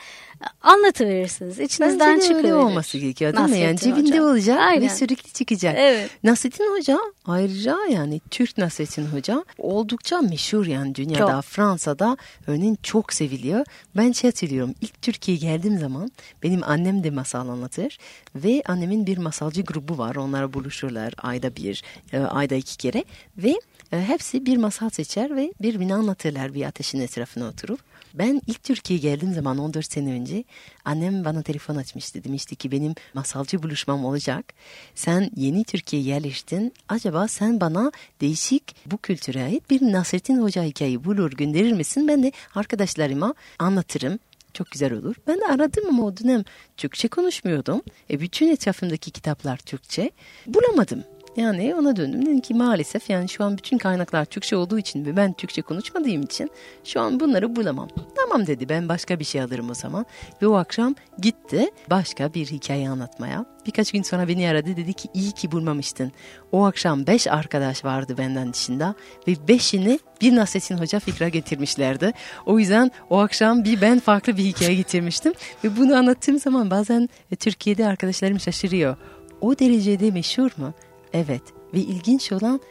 anlatıverirsiniz. 0.62 1.60
İçinizden 1.60 2.15
Bence 2.17 2.29
de 2.29 2.36
öyle 2.36 2.53
olması 2.53 2.98
gerekiyor 2.98 3.34
değil 3.34 3.50
mi? 3.50 3.60
Yani 3.60 3.74
Nasrettin 3.74 3.96
cebinde 3.96 4.19
Hoca. 4.19 4.24
olacak 4.24 4.60
Aynen. 4.60 4.81
ve 4.81 4.89
sürekli 4.89 5.34
çıkacak. 5.34 5.75
Evet. 5.77 6.10
Nasrettin 6.24 6.72
Hoca 6.72 7.00
ayrıca 7.25 7.77
yani 7.91 8.22
Türk 8.31 8.58
Nasrettin 8.58 9.05
Hoca 9.05 9.46
oldukça 9.58 10.22
meşhur 10.22 10.65
yani 10.65 10.96
dünyada 10.96 11.31
Çok. 11.31 11.43
Fransa'da 11.43 12.17
örneğin 12.48 12.77
çok 12.84 13.13
seviliyor. 13.13 13.65
Ben 13.98 14.12
şey 14.12 14.29
hatırlıyorum 14.29 14.75
ilk 14.81 15.01
Türkiye'ye 15.01 15.41
geldiğim 15.41 15.79
zaman 15.79 16.12
benim 16.43 16.63
annem 16.63 17.03
de 17.03 17.10
masal 17.10 17.50
anlatır 17.50 17.98
ve 18.36 18.63
annemin 18.67 19.08
bir 19.08 19.17
masalcı 19.17 19.62
grubu 19.62 19.98
var. 19.98 20.15
Onlar 20.15 20.53
buluşurlar 20.53 21.13
ayda 21.17 21.55
bir, 21.55 21.84
e, 22.13 22.19
ayda 22.19 22.55
iki 22.55 22.77
kere 22.77 23.03
ve 23.38 23.60
e, 23.91 24.01
hepsi 24.01 24.46
bir 24.46 24.58
masal 24.58 24.89
seçer 24.89 25.36
ve 25.36 25.53
birbirini 25.62 25.93
anlatırlar 25.93 26.53
bir 26.53 26.65
ateşin 26.65 27.00
etrafına 27.00 27.48
oturup. 27.48 27.79
Ben 28.13 28.42
ilk 28.48 28.63
Türkiye'ye 28.63 29.01
geldiğim 29.01 29.34
zaman 29.34 29.58
14 29.58 29.94
sene 29.94 30.12
önce 30.12 30.44
annem 30.86 31.25
bana 31.25 31.42
telefon 31.42 31.75
açmıştı. 31.75 32.24
Demişti 32.24 32.56
ki 32.56 32.72
benim 32.72 32.94
masalcı 33.13 33.63
buluşmam 33.63 34.06
olacak. 34.06 34.54
Sen 34.96 35.30
yeni 35.36 35.63
Türkiye'ye 35.63 36.08
yerleştin. 36.08 36.74
Acaba 36.89 37.28
sen 37.28 37.62
bana 37.62 37.92
değişik 38.22 38.75
bu 38.86 38.98
kültüre 38.98 39.44
ait 39.44 39.70
bir 39.70 39.82
Nasrettin 39.82 40.42
Hoca 40.42 40.63
hikayeyi 40.63 41.04
bulur 41.04 41.32
gönderir 41.32 41.72
misin? 41.72 42.08
Ben 42.08 42.24
de 42.24 42.32
arkadaşlarıma 42.56 43.34
anlatırım. 43.60 44.20
Çok 44.54 44.72
güzel 44.72 44.94
olur. 44.94 45.16
Ben 45.28 45.42
de 45.42 45.46
aradım 45.46 45.84
ama 45.88 46.06
o 46.06 46.18
dönem 46.18 46.44
Türkçe 46.78 47.08
konuşmuyordum. 47.08 47.82
E 48.10 48.20
bütün 48.20 48.48
etrafımdaki 48.48 49.12
kitaplar 49.12 49.58
Türkçe. 49.58 50.12
Bulamadım. 50.48 51.04
Yani 51.39 51.75
ona 51.75 51.96
döndüm 51.96 52.25
dedim 52.25 52.39
ki 52.39 52.53
maalesef 52.53 53.10
yani 53.10 53.29
şu 53.29 53.43
an 53.43 53.58
bütün 53.58 53.77
kaynaklar 53.77 54.25
Türkçe 54.25 54.55
olduğu 54.55 54.79
için 54.79 55.05
ve 55.05 55.15
ben 55.15 55.34
Türkçe 55.34 55.62
konuşmadığım 55.62 56.22
için 56.22 56.51
şu 56.84 57.01
an 57.01 57.19
bunları 57.19 57.55
bulamam. 57.55 57.88
Tamam 58.15 58.48
dedi 58.48 58.69
ben 58.69 58.89
başka 58.89 59.19
bir 59.19 59.24
şey 59.24 59.41
alırım 59.41 59.69
o 59.69 59.74
zaman. 59.74 60.05
Ve 60.41 60.48
o 60.48 60.53
akşam 60.53 60.96
gitti 61.22 61.69
başka 61.89 62.34
bir 62.34 62.46
hikaye 62.46 62.89
anlatmaya. 62.89 63.46
Birkaç 63.65 63.91
gün 63.91 64.01
sonra 64.01 64.27
beni 64.27 64.50
aradı 64.50 64.67
dedi 64.77 64.93
ki 64.93 65.10
iyi 65.13 65.31
ki 65.31 65.51
bulmamıştın. 65.51 66.12
O 66.51 66.65
akşam 66.65 67.08
beş 67.08 67.27
arkadaş 67.27 67.86
vardı 67.86 68.15
benden 68.17 68.53
dışında 68.53 68.96
ve 69.27 69.48
beşini 69.48 70.00
bir 70.22 70.36
Nasrettin 70.36 70.77
Hoca 70.77 71.00
fikra 71.00 71.29
getirmişlerdi. 71.29 72.13
O 72.46 72.60
yüzden 72.60 72.91
o 73.10 73.17
akşam 73.17 73.63
bir 73.63 73.81
ben 73.81 74.00
farklı 74.00 74.38
bir 74.38 74.43
hikaye 74.43 74.75
getirmiştim 74.75 75.34
ve 75.63 75.77
bunu 75.77 75.96
anlattığım 75.96 76.39
zaman 76.39 76.72
bazen 76.72 77.10
e, 77.31 77.36
Türkiye'de 77.36 77.88
arkadaşlarım 77.88 78.39
şaşırıyor. 78.39 78.98
O 79.41 79.60
derecede 79.60 80.12
meşhur 80.12 80.51
mu? 80.58 80.74
Evet 81.13 81.42
ve 81.74 81.80
ilginç 81.80 82.32
olan 82.32 82.62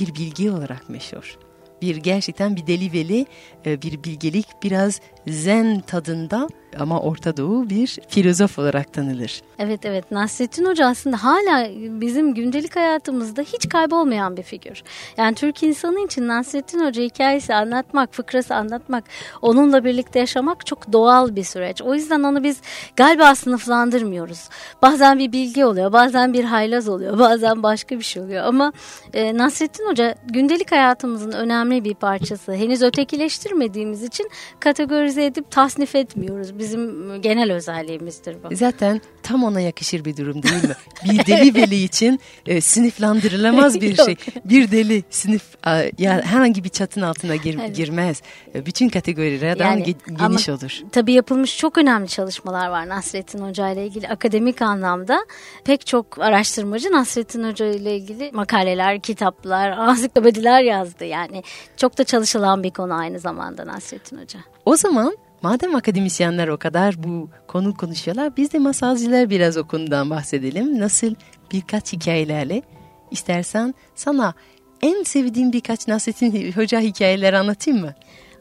bir 0.00 0.14
bilgi 0.14 0.50
olarak 0.50 0.88
meşhur. 0.90 1.38
Bir 1.82 1.96
gerçekten 1.96 2.56
bir 2.56 2.66
deli 2.66 2.92
veli, 2.92 3.26
e, 3.66 3.82
bir 3.82 4.04
bilgelik 4.04 4.46
biraz 4.62 5.00
zen 5.26 5.80
tadında 5.80 6.48
ama 6.80 7.00
Orta 7.00 7.36
Doğu 7.36 7.70
bir 7.70 7.98
filozof 8.08 8.58
olarak 8.58 8.92
tanılır. 8.92 9.42
Evet 9.58 9.84
evet 9.84 10.10
Nasrettin 10.10 10.64
Hoca 10.64 10.86
aslında 10.86 11.24
hala 11.24 11.68
bizim 12.00 12.34
gündelik 12.34 12.76
hayatımızda 12.76 13.42
hiç 13.42 13.68
kaybolmayan 13.68 14.36
bir 14.36 14.42
figür. 14.42 14.82
Yani 15.16 15.34
Türk 15.34 15.62
insanı 15.62 16.04
için 16.06 16.28
Nasrettin 16.28 16.86
Hoca 16.86 17.02
hikayesi 17.02 17.54
anlatmak, 17.54 18.14
fıkrası 18.14 18.54
anlatmak, 18.54 19.04
onunla 19.42 19.84
birlikte 19.84 20.18
yaşamak 20.18 20.66
çok 20.66 20.92
doğal 20.92 21.36
bir 21.36 21.44
süreç. 21.44 21.82
O 21.82 21.94
yüzden 21.94 22.22
onu 22.22 22.44
biz 22.44 22.60
galiba 22.96 23.34
sınıflandırmıyoruz. 23.34 24.48
Bazen 24.82 25.18
bir 25.18 25.32
bilgi 25.32 25.64
oluyor, 25.64 25.92
bazen 25.92 26.32
bir 26.32 26.44
haylaz 26.44 26.88
oluyor, 26.88 27.18
bazen 27.18 27.62
başka 27.62 27.98
bir 27.98 28.04
şey 28.04 28.22
oluyor. 28.22 28.44
Ama 28.44 28.72
e, 29.14 29.36
Nasrettin 29.36 29.86
Hoca 29.86 30.14
gündelik 30.26 30.72
hayatımızın 30.72 31.32
önemli 31.32 31.84
bir 31.84 31.94
parçası. 31.94 32.52
Henüz 32.52 32.82
ötekileştirmediğimiz 32.82 34.02
için 34.02 34.30
kategorize 34.60 35.24
edip 35.24 35.50
tasnif 35.50 35.94
etmiyoruz. 35.94 36.58
Bizim 36.66 37.22
genel 37.22 37.52
özelliğimizdir 37.52 38.36
bu. 38.44 38.56
Zaten 38.56 39.00
tam 39.22 39.44
ona 39.44 39.60
yakışır 39.60 40.04
bir 40.04 40.16
durum 40.16 40.42
değil 40.42 40.64
mi? 40.64 40.74
Bir 41.04 41.26
deli 41.26 41.54
veli 41.54 41.82
için 41.82 42.20
e, 42.46 42.60
sınıflandırılamaz 42.60 43.80
bir 43.80 43.94
şey. 44.04 44.16
Bir 44.44 44.70
deli 44.70 45.02
sınıf 45.10 45.42
e, 45.66 45.70
ya 45.98 46.12
herhangi 46.24 46.64
bir 46.64 46.68
çatın 46.68 47.00
altına 47.02 47.36
gir- 47.36 47.58
Evet. 47.60 47.76
girmez. 47.76 48.22
E, 48.54 48.66
bütün 48.66 48.88
kategorilerden 48.88 49.64
Yani 49.70 49.82
ge- 49.82 50.18
ama- 50.18 50.28
geniş 50.28 50.48
olur. 50.48 50.80
Tabii 50.92 51.12
yapılmış 51.12 51.58
çok 51.58 51.78
önemli 51.78 52.08
çalışmalar 52.08 52.68
var 52.68 52.88
Nasrettin 52.88 53.38
Hoca 53.38 53.68
ile 53.68 53.86
ilgili 53.86 54.08
akademik 54.08 54.62
anlamda. 54.62 55.26
Pek 55.64 55.86
çok 55.86 56.18
araştırmacı 56.18 56.92
Nasrettin 56.92 57.44
Hoca 57.50 57.66
ile 57.66 57.96
ilgili 57.96 58.30
makaleler, 58.32 59.00
kitaplar, 59.00 59.70
ansiklopediler 59.70 60.62
yazdı. 60.62 61.04
Yani 61.04 61.42
çok 61.76 61.98
da 61.98 62.04
çalışılan 62.04 62.62
bir 62.62 62.70
konu 62.70 62.94
aynı 62.94 63.18
zamanda 63.18 63.66
Nasrettin 63.66 64.18
Hoca. 64.22 64.38
O 64.64 64.76
zaman 64.76 65.16
madem 65.42 65.74
akademisyenler 65.74 66.48
o 66.48 66.56
kadar 66.56 67.02
bu 67.02 67.30
konu 67.46 67.74
konuşuyorlar 67.74 68.36
biz 68.36 68.52
de 68.52 68.58
masalcılar 68.58 69.30
biraz 69.30 69.56
o 69.56 69.66
konudan 69.66 70.10
bahsedelim. 70.10 70.80
Nasıl 70.80 71.14
birkaç 71.52 71.92
hikayelerle 71.92 72.62
istersen 73.10 73.74
sana 73.94 74.34
en 74.82 75.02
sevdiğim 75.02 75.52
birkaç 75.52 75.88
Nasrettin 75.88 76.52
Hoca 76.56 76.80
hikayeleri 76.80 77.38
anlatayım 77.38 77.80
mı? 77.80 77.94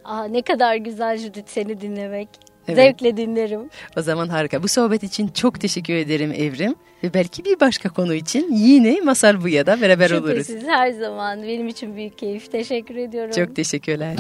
Aa, 0.04 0.24
ne 0.24 0.42
kadar 0.42 0.76
güzel 0.76 1.18
Judith 1.18 1.50
seni 1.50 1.82
dinlemek. 1.82 2.30
Evet. 2.68 2.78
Zevkle 2.78 3.18
dinlerim. 3.18 3.70
O 3.98 4.02
zaman 4.02 4.30
harika. 4.30 4.64
Bu 4.64 4.68
sohbet 4.68 5.04
için 5.04 5.28
çok 5.28 5.62
teşekkür 5.62 5.94
ederim 5.94 6.32
Evrim. 6.32 6.76
Ve 7.04 7.14
belki 7.14 7.46
bir 7.46 7.60
başka 7.60 7.90
konu 7.90 8.14
için 8.14 8.54
yine 8.54 9.02
Masal 9.02 9.42
Buya'da 9.44 9.82
beraber 9.82 10.12
oluruz. 10.12 10.48
Şüphesiz 10.48 10.68
her 10.68 10.92
zaman 10.92 11.44
benim 11.44 11.68
için 11.68 11.96
büyük 11.96 12.18
keyif. 12.18 12.52
Teşekkür 12.52 12.96
ediyorum. 12.96 13.32
Çok 13.32 13.56
teşekkürler. 13.56 14.16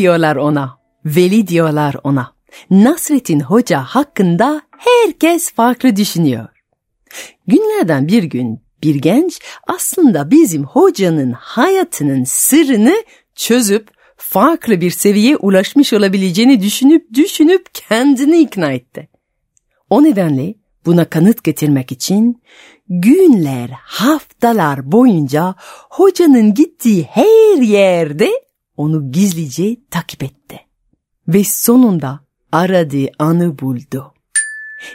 Diyorlar 0.00 0.36
ona, 0.36 0.78
veli 1.04 1.46
diyorlar 1.46 1.96
ona. 2.04 2.32
Nasrettin 2.70 3.40
Hoca 3.40 3.80
hakkında 3.80 4.62
herkes 4.78 5.52
farklı 5.52 5.96
düşünüyor. 5.96 6.48
Günlerden 7.46 8.08
bir 8.08 8.22
gün 8.22 8.60
bir 8.82 8.94
genç 8.94 9.40
aslında 9.66 10.30
bizim 10.30 10.64
hocanın 10.64 11.32
hayatının 11.32 12.24
sırrını 12.24 13.04
çözüp 13.34 13.90
farklı 14.16 14.80
bir 14.80 14.90
seviyeye 14.90 15.36
ulaşmış 15.36 15.92
olabileceğini 15.92 16.62
düşünüp 16.62 17.14
düşünüp 17.14 17.66
kendini 17.74 18.40
ikna 18.40 18.72
etti. 18.72 19.08
O 19.90 20.02
nedenle 20.02 20.54
buna 20.86 21.04
kanıt 21.04 21.44
getirmek 21.44 21.92
için 21.92 22.42
günler, 22.88 23.70
haftalar 23.82 24.92
boyunca 24.92 25.54
hocanın 25.90 26.54
gittiği 26.54 27.02
her 27.02 27.62
yerde 27.62 28.30
onu 28.80 29.12
gizlice 29.12 29.76
takip 29.90 30.22
etti. 30.22 30.60
Ve 31.28 31.44
sonunda 31.44 32.20
aradığı 32.52 33.06
anı 33.18 33.58
buldu. 33.58 34.14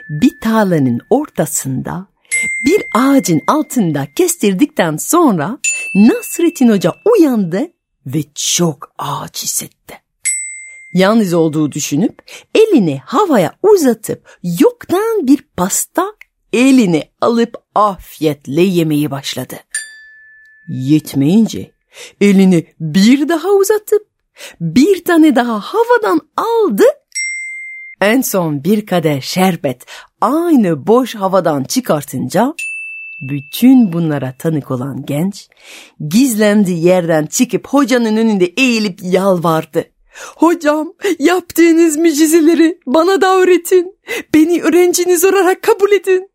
Bir 0.10 0.40
tarlanın 0.40 1.00
ortasında 1.10 2.08
bir 2.66 2.84
ağacın 2.96 3.42
altında 3.48 4.08
kestirdikten 4.16 4.98
sonra 4.98 5.58
Nasrettin 5.96 6.70
Hoca 6.70 6.94
uyandı 7.06 7.68
ve 8.06 8.24
çok 8.36 8.92
ağaç 8.98 9.44
hissetti. 9.44 10.02
Yalnız 10.94 11.34
olduğu 11.34 11.72
düşünüp 11.72 12.22
elini 12.56 13.02
havaya 13.06 13.54
uzatıp 13.64 14.40
yoktan 14.60 15.28
bir 15.28 15.46
pasta 15.58 16.06
elini 16.54 17.04
alıp 17.22 17.56
afiyetle 17.76 18.62
yemeyi 18.62 19.12
başladı. 19.12 19.56
Yetmeyince 20.68 21.75
elini 22.22 22.68
bir 22.80 23.30
daha 23.30 23.50
uzatıp 23.50 24.08
bir 24.62 25.04
tane 25.04 25.36
daha 25.36 25.60
havadan 25.60 26.22
aldı. 26.38 26.84
En 28.02 28.22
son 28.22 28.64
bir 28.64 28.86
kadeh 28.86 29.22
şerbet 29.22 29.86
aynı 30.22 30.88
boş 30.88 31.16
havadan 31.16 31.64
çıkartınca 31.64 32.54
bütün 33.22 33.94
bunlara 33.94 34.34
tanık 34.40 34.72
olan 34.72 35.06
genç 35.06 35.50
gizlendiği 36.10 36.86
yerden 36.86 37.26
çıkıp 37.26 37.68
hocanın 37.68 38.18
önünde 38.18 38.46
eğilip 38.46 39.00
yalvardı. 39.02 39.86
Hocam 40.36 40.94
yaptığınız 41.20 41.98
mucizeleri 41.98 42.80
bana 42.88 43.22
da 43.22 43.36
öğretin. 43.36 43.96
Beni 44.34 44.62
öğrenciniz 44.62 45.26
olarak 45.26 45.62
kabul 45.62 45.92
edin. 45.92 46.30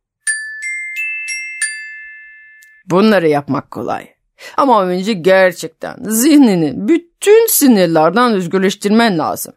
Bunları 2.86 3.28
yapmak 3.28 3.70
kolay. 3.70 4.08
Ama 4.56 4.84
önce 4.84 5.12
gerçekten 5.12 5.96
zihnini 6.00 6.72
bütün 6.76 7.46
sinirlerden 7.48 8.32
özgürleştirmen 8.32 9.18
lazım. 9.18 9.54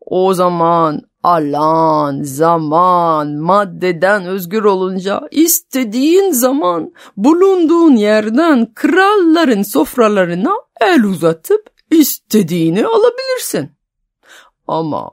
O 0.00 0.34
zaman 0.34 1.02
Alan, 1.22 2.22
zaman, 2.22 3.28
maddeden 3.28 4.26
özgür 4.26 4.64
olunca 4.64 5.28
istediğin 5.30 6.30
zaman 6.30 6.92
bulunduğun 7.16 7.96
yerden 7.96 8.74
kralların 8.74 9.62
sofralarına 9.62 10.52
el 10.80 11.04
uzatıp 11.04 11.70
istediğini 11.90 12.86
alabilirsin. 12.86 13.70
Ama 14.68 15.10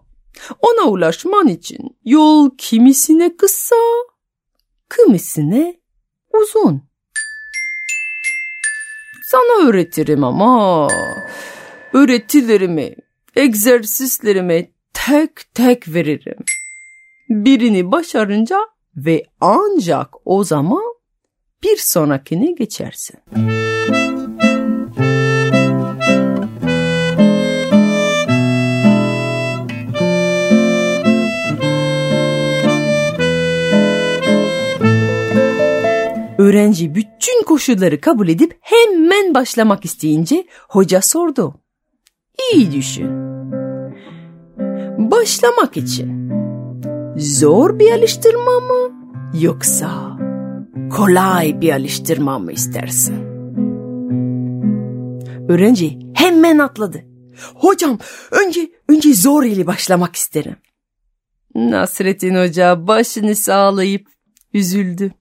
ona 0.59 0.89
ulaşman 0.89 1.47
için 1.47 1.97
yol 2.05 2.49
kimisine 2.57 3.37
kısa, 3.37 3.75
kimisine 4.95 5.79
uzun. 6.33 6.81
Sana 9.31 9.67
öğretirim 9.69 10.23
ama 10.23 10.87
öğretilerimi, 11.93 12.95
egzersizlerimi 13.35 14.71
tek 14.93 15.53
tek 15.53 15.93
veririm. 15.93 16.37
Birini 17.29 17.91
başarınca 17.91 18.57
ve 18.95 19.23
ancak 19.41 20.07
o 20.25 20.43
zaman 20.43 20.83
bir 21.63 21.77
sonrakine 21.77 22.51
geçersin. 22.51 23.19
Öğrenci 36.47 36.95
bütün 36.95 37.43
koşulları 37.43 38.01
kabul 38.01 38.27
edip 38.27 38.57
hemen 38.62 39.33
başlamak 39.33 39.86
isteyince 39.86 40.47
hoca 40.69 41.01
sordu. 41.01 41.55
İyi 42.53 42.71
düşün. 42.71 43.10
Başlamak 45.12 45.77
için 45.77 46.31
zor 47.17 47.79
bir 47.79 47.91
alıştırma 47.91 48.60
mı 48.60 49.12
yoksa 49.41 50.17
kolay 50.91 51.62
bir 51.62 51.73
alıştırma 51.73 52.39
mı 52.39 52.51
istersin? 52.51 53.15
Öğrenci 55.49 55.99
hemen 56.13 56.57
atladı. 56.57 57.03
Hocam 57.55 57.99
önce 58.31 58.71
önce 58.89 59.13
zor 59.13 59.43
ile 59.43 59.67
başlamak 59.67 60.15
isterim. 60.15 60.55
Nasrettin 61.55 62.36
Hoca 62.36 62.88
başını 62.88 63.36
sağlayıp 63.36 64.07
üzüldü. 64.53 65.12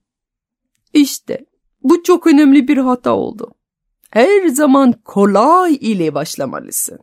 İşte 0.97 1.45
bu 1.83 2.03
çok 2.03 2.27
önemli 2.27 2.67
bir 2.67 2.77
hata 2.77 3.11
oldu. 3.11 3.51
Her 4.11 4.47
zaman 4.47 4.93
kolay 5.05 5.75
ile 5.75 6.13
başlamalısın. 6.13 6.99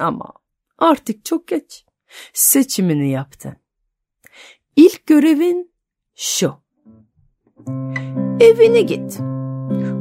Ama 0.00 0.32
artık 0.78 1.24
çok 1.24 1.48
geç. 1.48 1.84
Seçimini 2.32 3.10
yaptın. 3.10 3.52
İlk 4.76 5.06
görevin 5.06 5.72
şu. 6.14 6.54
Evine 8.40 8.80
git. 8.80 9.18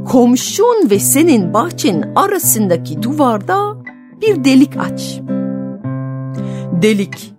Komşun 0.07 0.89
ve 0.89 0.99
senin 0.99 1.53
bahçenin 1.53 2.15
arasındaki 2.15 3.03
duvarda 3.03 3.83
bir 4.21 4.43
delik 4.43 4.77
aç. 4.77 5.19
Delik 6.81 7.33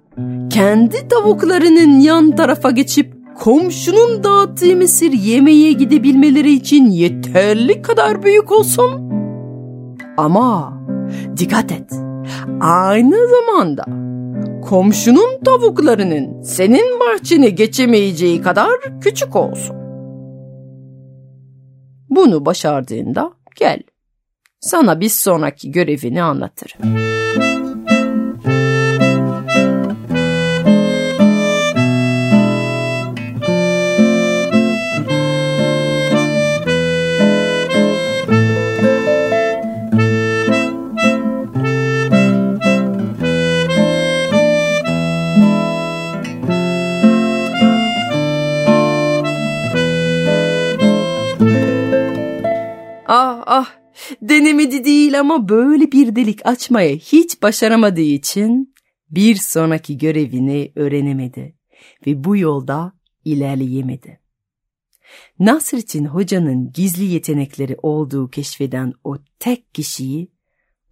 kendi 0.51 1.09
tavuklarının 1.09 2.01
yan 2.01 2.37
tarafa 2.37 2.71
geçip 2.71 3.22
komşunun 3.43 4.25
dağıttığı 4.25 4.77
mısır 4.77 5.13
yemeye 5.13 5.73
gidebilmeleri 5.73 6.53
için 6.53 6.87
yeterli 6.87 7.83
kadar 7.83 8.23
büyük 8.23 8.53
olsun. 8.53 9.13
Ama 10.17 10.79
dikkat 11.37 11.73
et. 11.73 11.93
Aynı 12.61 13.17
zamanda 13.29 13.85
komşunun 14.69 15.45
tavuklarının 15.45 16.43
senin 16.43 17.01
bahçeni 17.01 17.55
geçemeyeceği 17.55 18.43
kadar 18.43 19.01
küçük 19.01 19.37
olsun. 19.37 19.77
Bunu 22.11 22.47
başardığında 22.47 23.33
gel. 23.57 23.83
Sana 24.61 25.01
bir 25.01 25.09
sonraki 25.09 25.71
görevini 25.71 26.23
anlatırım. 26.23 27.22
Denemedi 54.23 54.85
değil 54.85 55.21
ama 55.21 55.49
böyle 55.49 55.93
bir 55.93 56.17
delik 56.17 56.47
açmaya 56.47 56.95
hiç 56.95 57.43
başaramadığı 57.43 58.01
için 58.01 58.75
bir 59.11 59.37
sonraki 59.37 59.99
görevini 59.99 60.73
öğrenemedi 60.77 61.57
ve 62.07 62.25
bu 62.25 62.37
yolda 62.37 62.93
ilerleyemedi. 63.25 64.21
Nasrettin 65.39 66.05
Hoca'nın 66.05 66.73
gizli 66.73 67.05
yetenekleri 67.05 67.77
olduğu 67.83 68.31
keşfeden 68.31 68.93
o 69.05 69.17
tek 69.39 69.75
kişiyi 69.75 70.33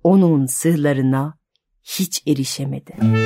onun 0.04 0.46
sırlarına 0.46 1.38
hiç 1.82 2.22
erişemedi. 2.26 2.94
Ama 3.00 3.18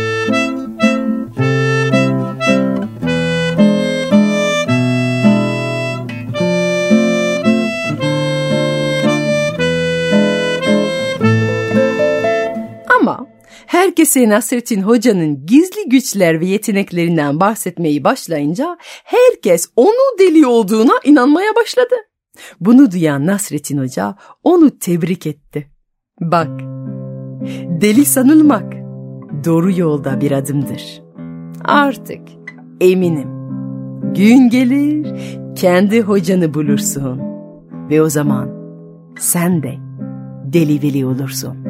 herkese 13.84 14.28
Nasrettin 14.28 14.82
Hoca'nın 14.82 15.46
gizli 15.46 15.88
güçler 15.88 16.40
ve 16.40 16.46
yeteneklerinden 16.46 17.40
bahsetmeyi 17.40 18.04
başlayınca 18.04 18.78
herkes 19.04 19.68
onu 19.76 20.18
deli 20.18 20.46
olduğuna 20.46 20.92
inanmaya 21.04 21.54
başladı. 21.56 21.94
Bunu 22.60 22.92
duyan 22.92 23.26
Nasrettin 23.26 23.78
Hoca 23.78 24.16
onu 24.44 24.78
tebrik 24.78 25.26
etti. 25.26 25.70
Bak, 26.20 26.60
deli 27.80 28.04
sanılmak 28.04 28.72
doğru 29.44 29.72
yolda 29.78 30.20
bir 30.20 30.32
adımdır. 30.32 31.02
Artık 31.64 32.28
eminim 32.80 33.28
gün 34.14 34.48
gelir 34.48 35.06
kendi 35.56 36.02
hocanı 36.02 36.54
bulursun 36.54 37.20
ve 37.90 38.02
o 38.02 38.08
zaman 38.08 38.50
sen 39.18 39.62
de 39.62 39.74
deli 40.52 40.82
veli 40.82 41.06
olursun. 41.06 41.63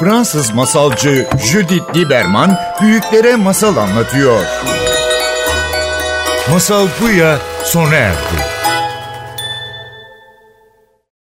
Fransız 0.00 0.54
masalcı 0.54 1.28
Judith 1.38 1.96
Lieberman 1.96 2.58
büyüklere 2.80 3.36
masal 3.36 3.76
anlatıyor. 3.76 4.44
Masal 6.50 6.86
Buya 7.00 7.38
sona 7.64 7.94
erdi. 7.94 8.59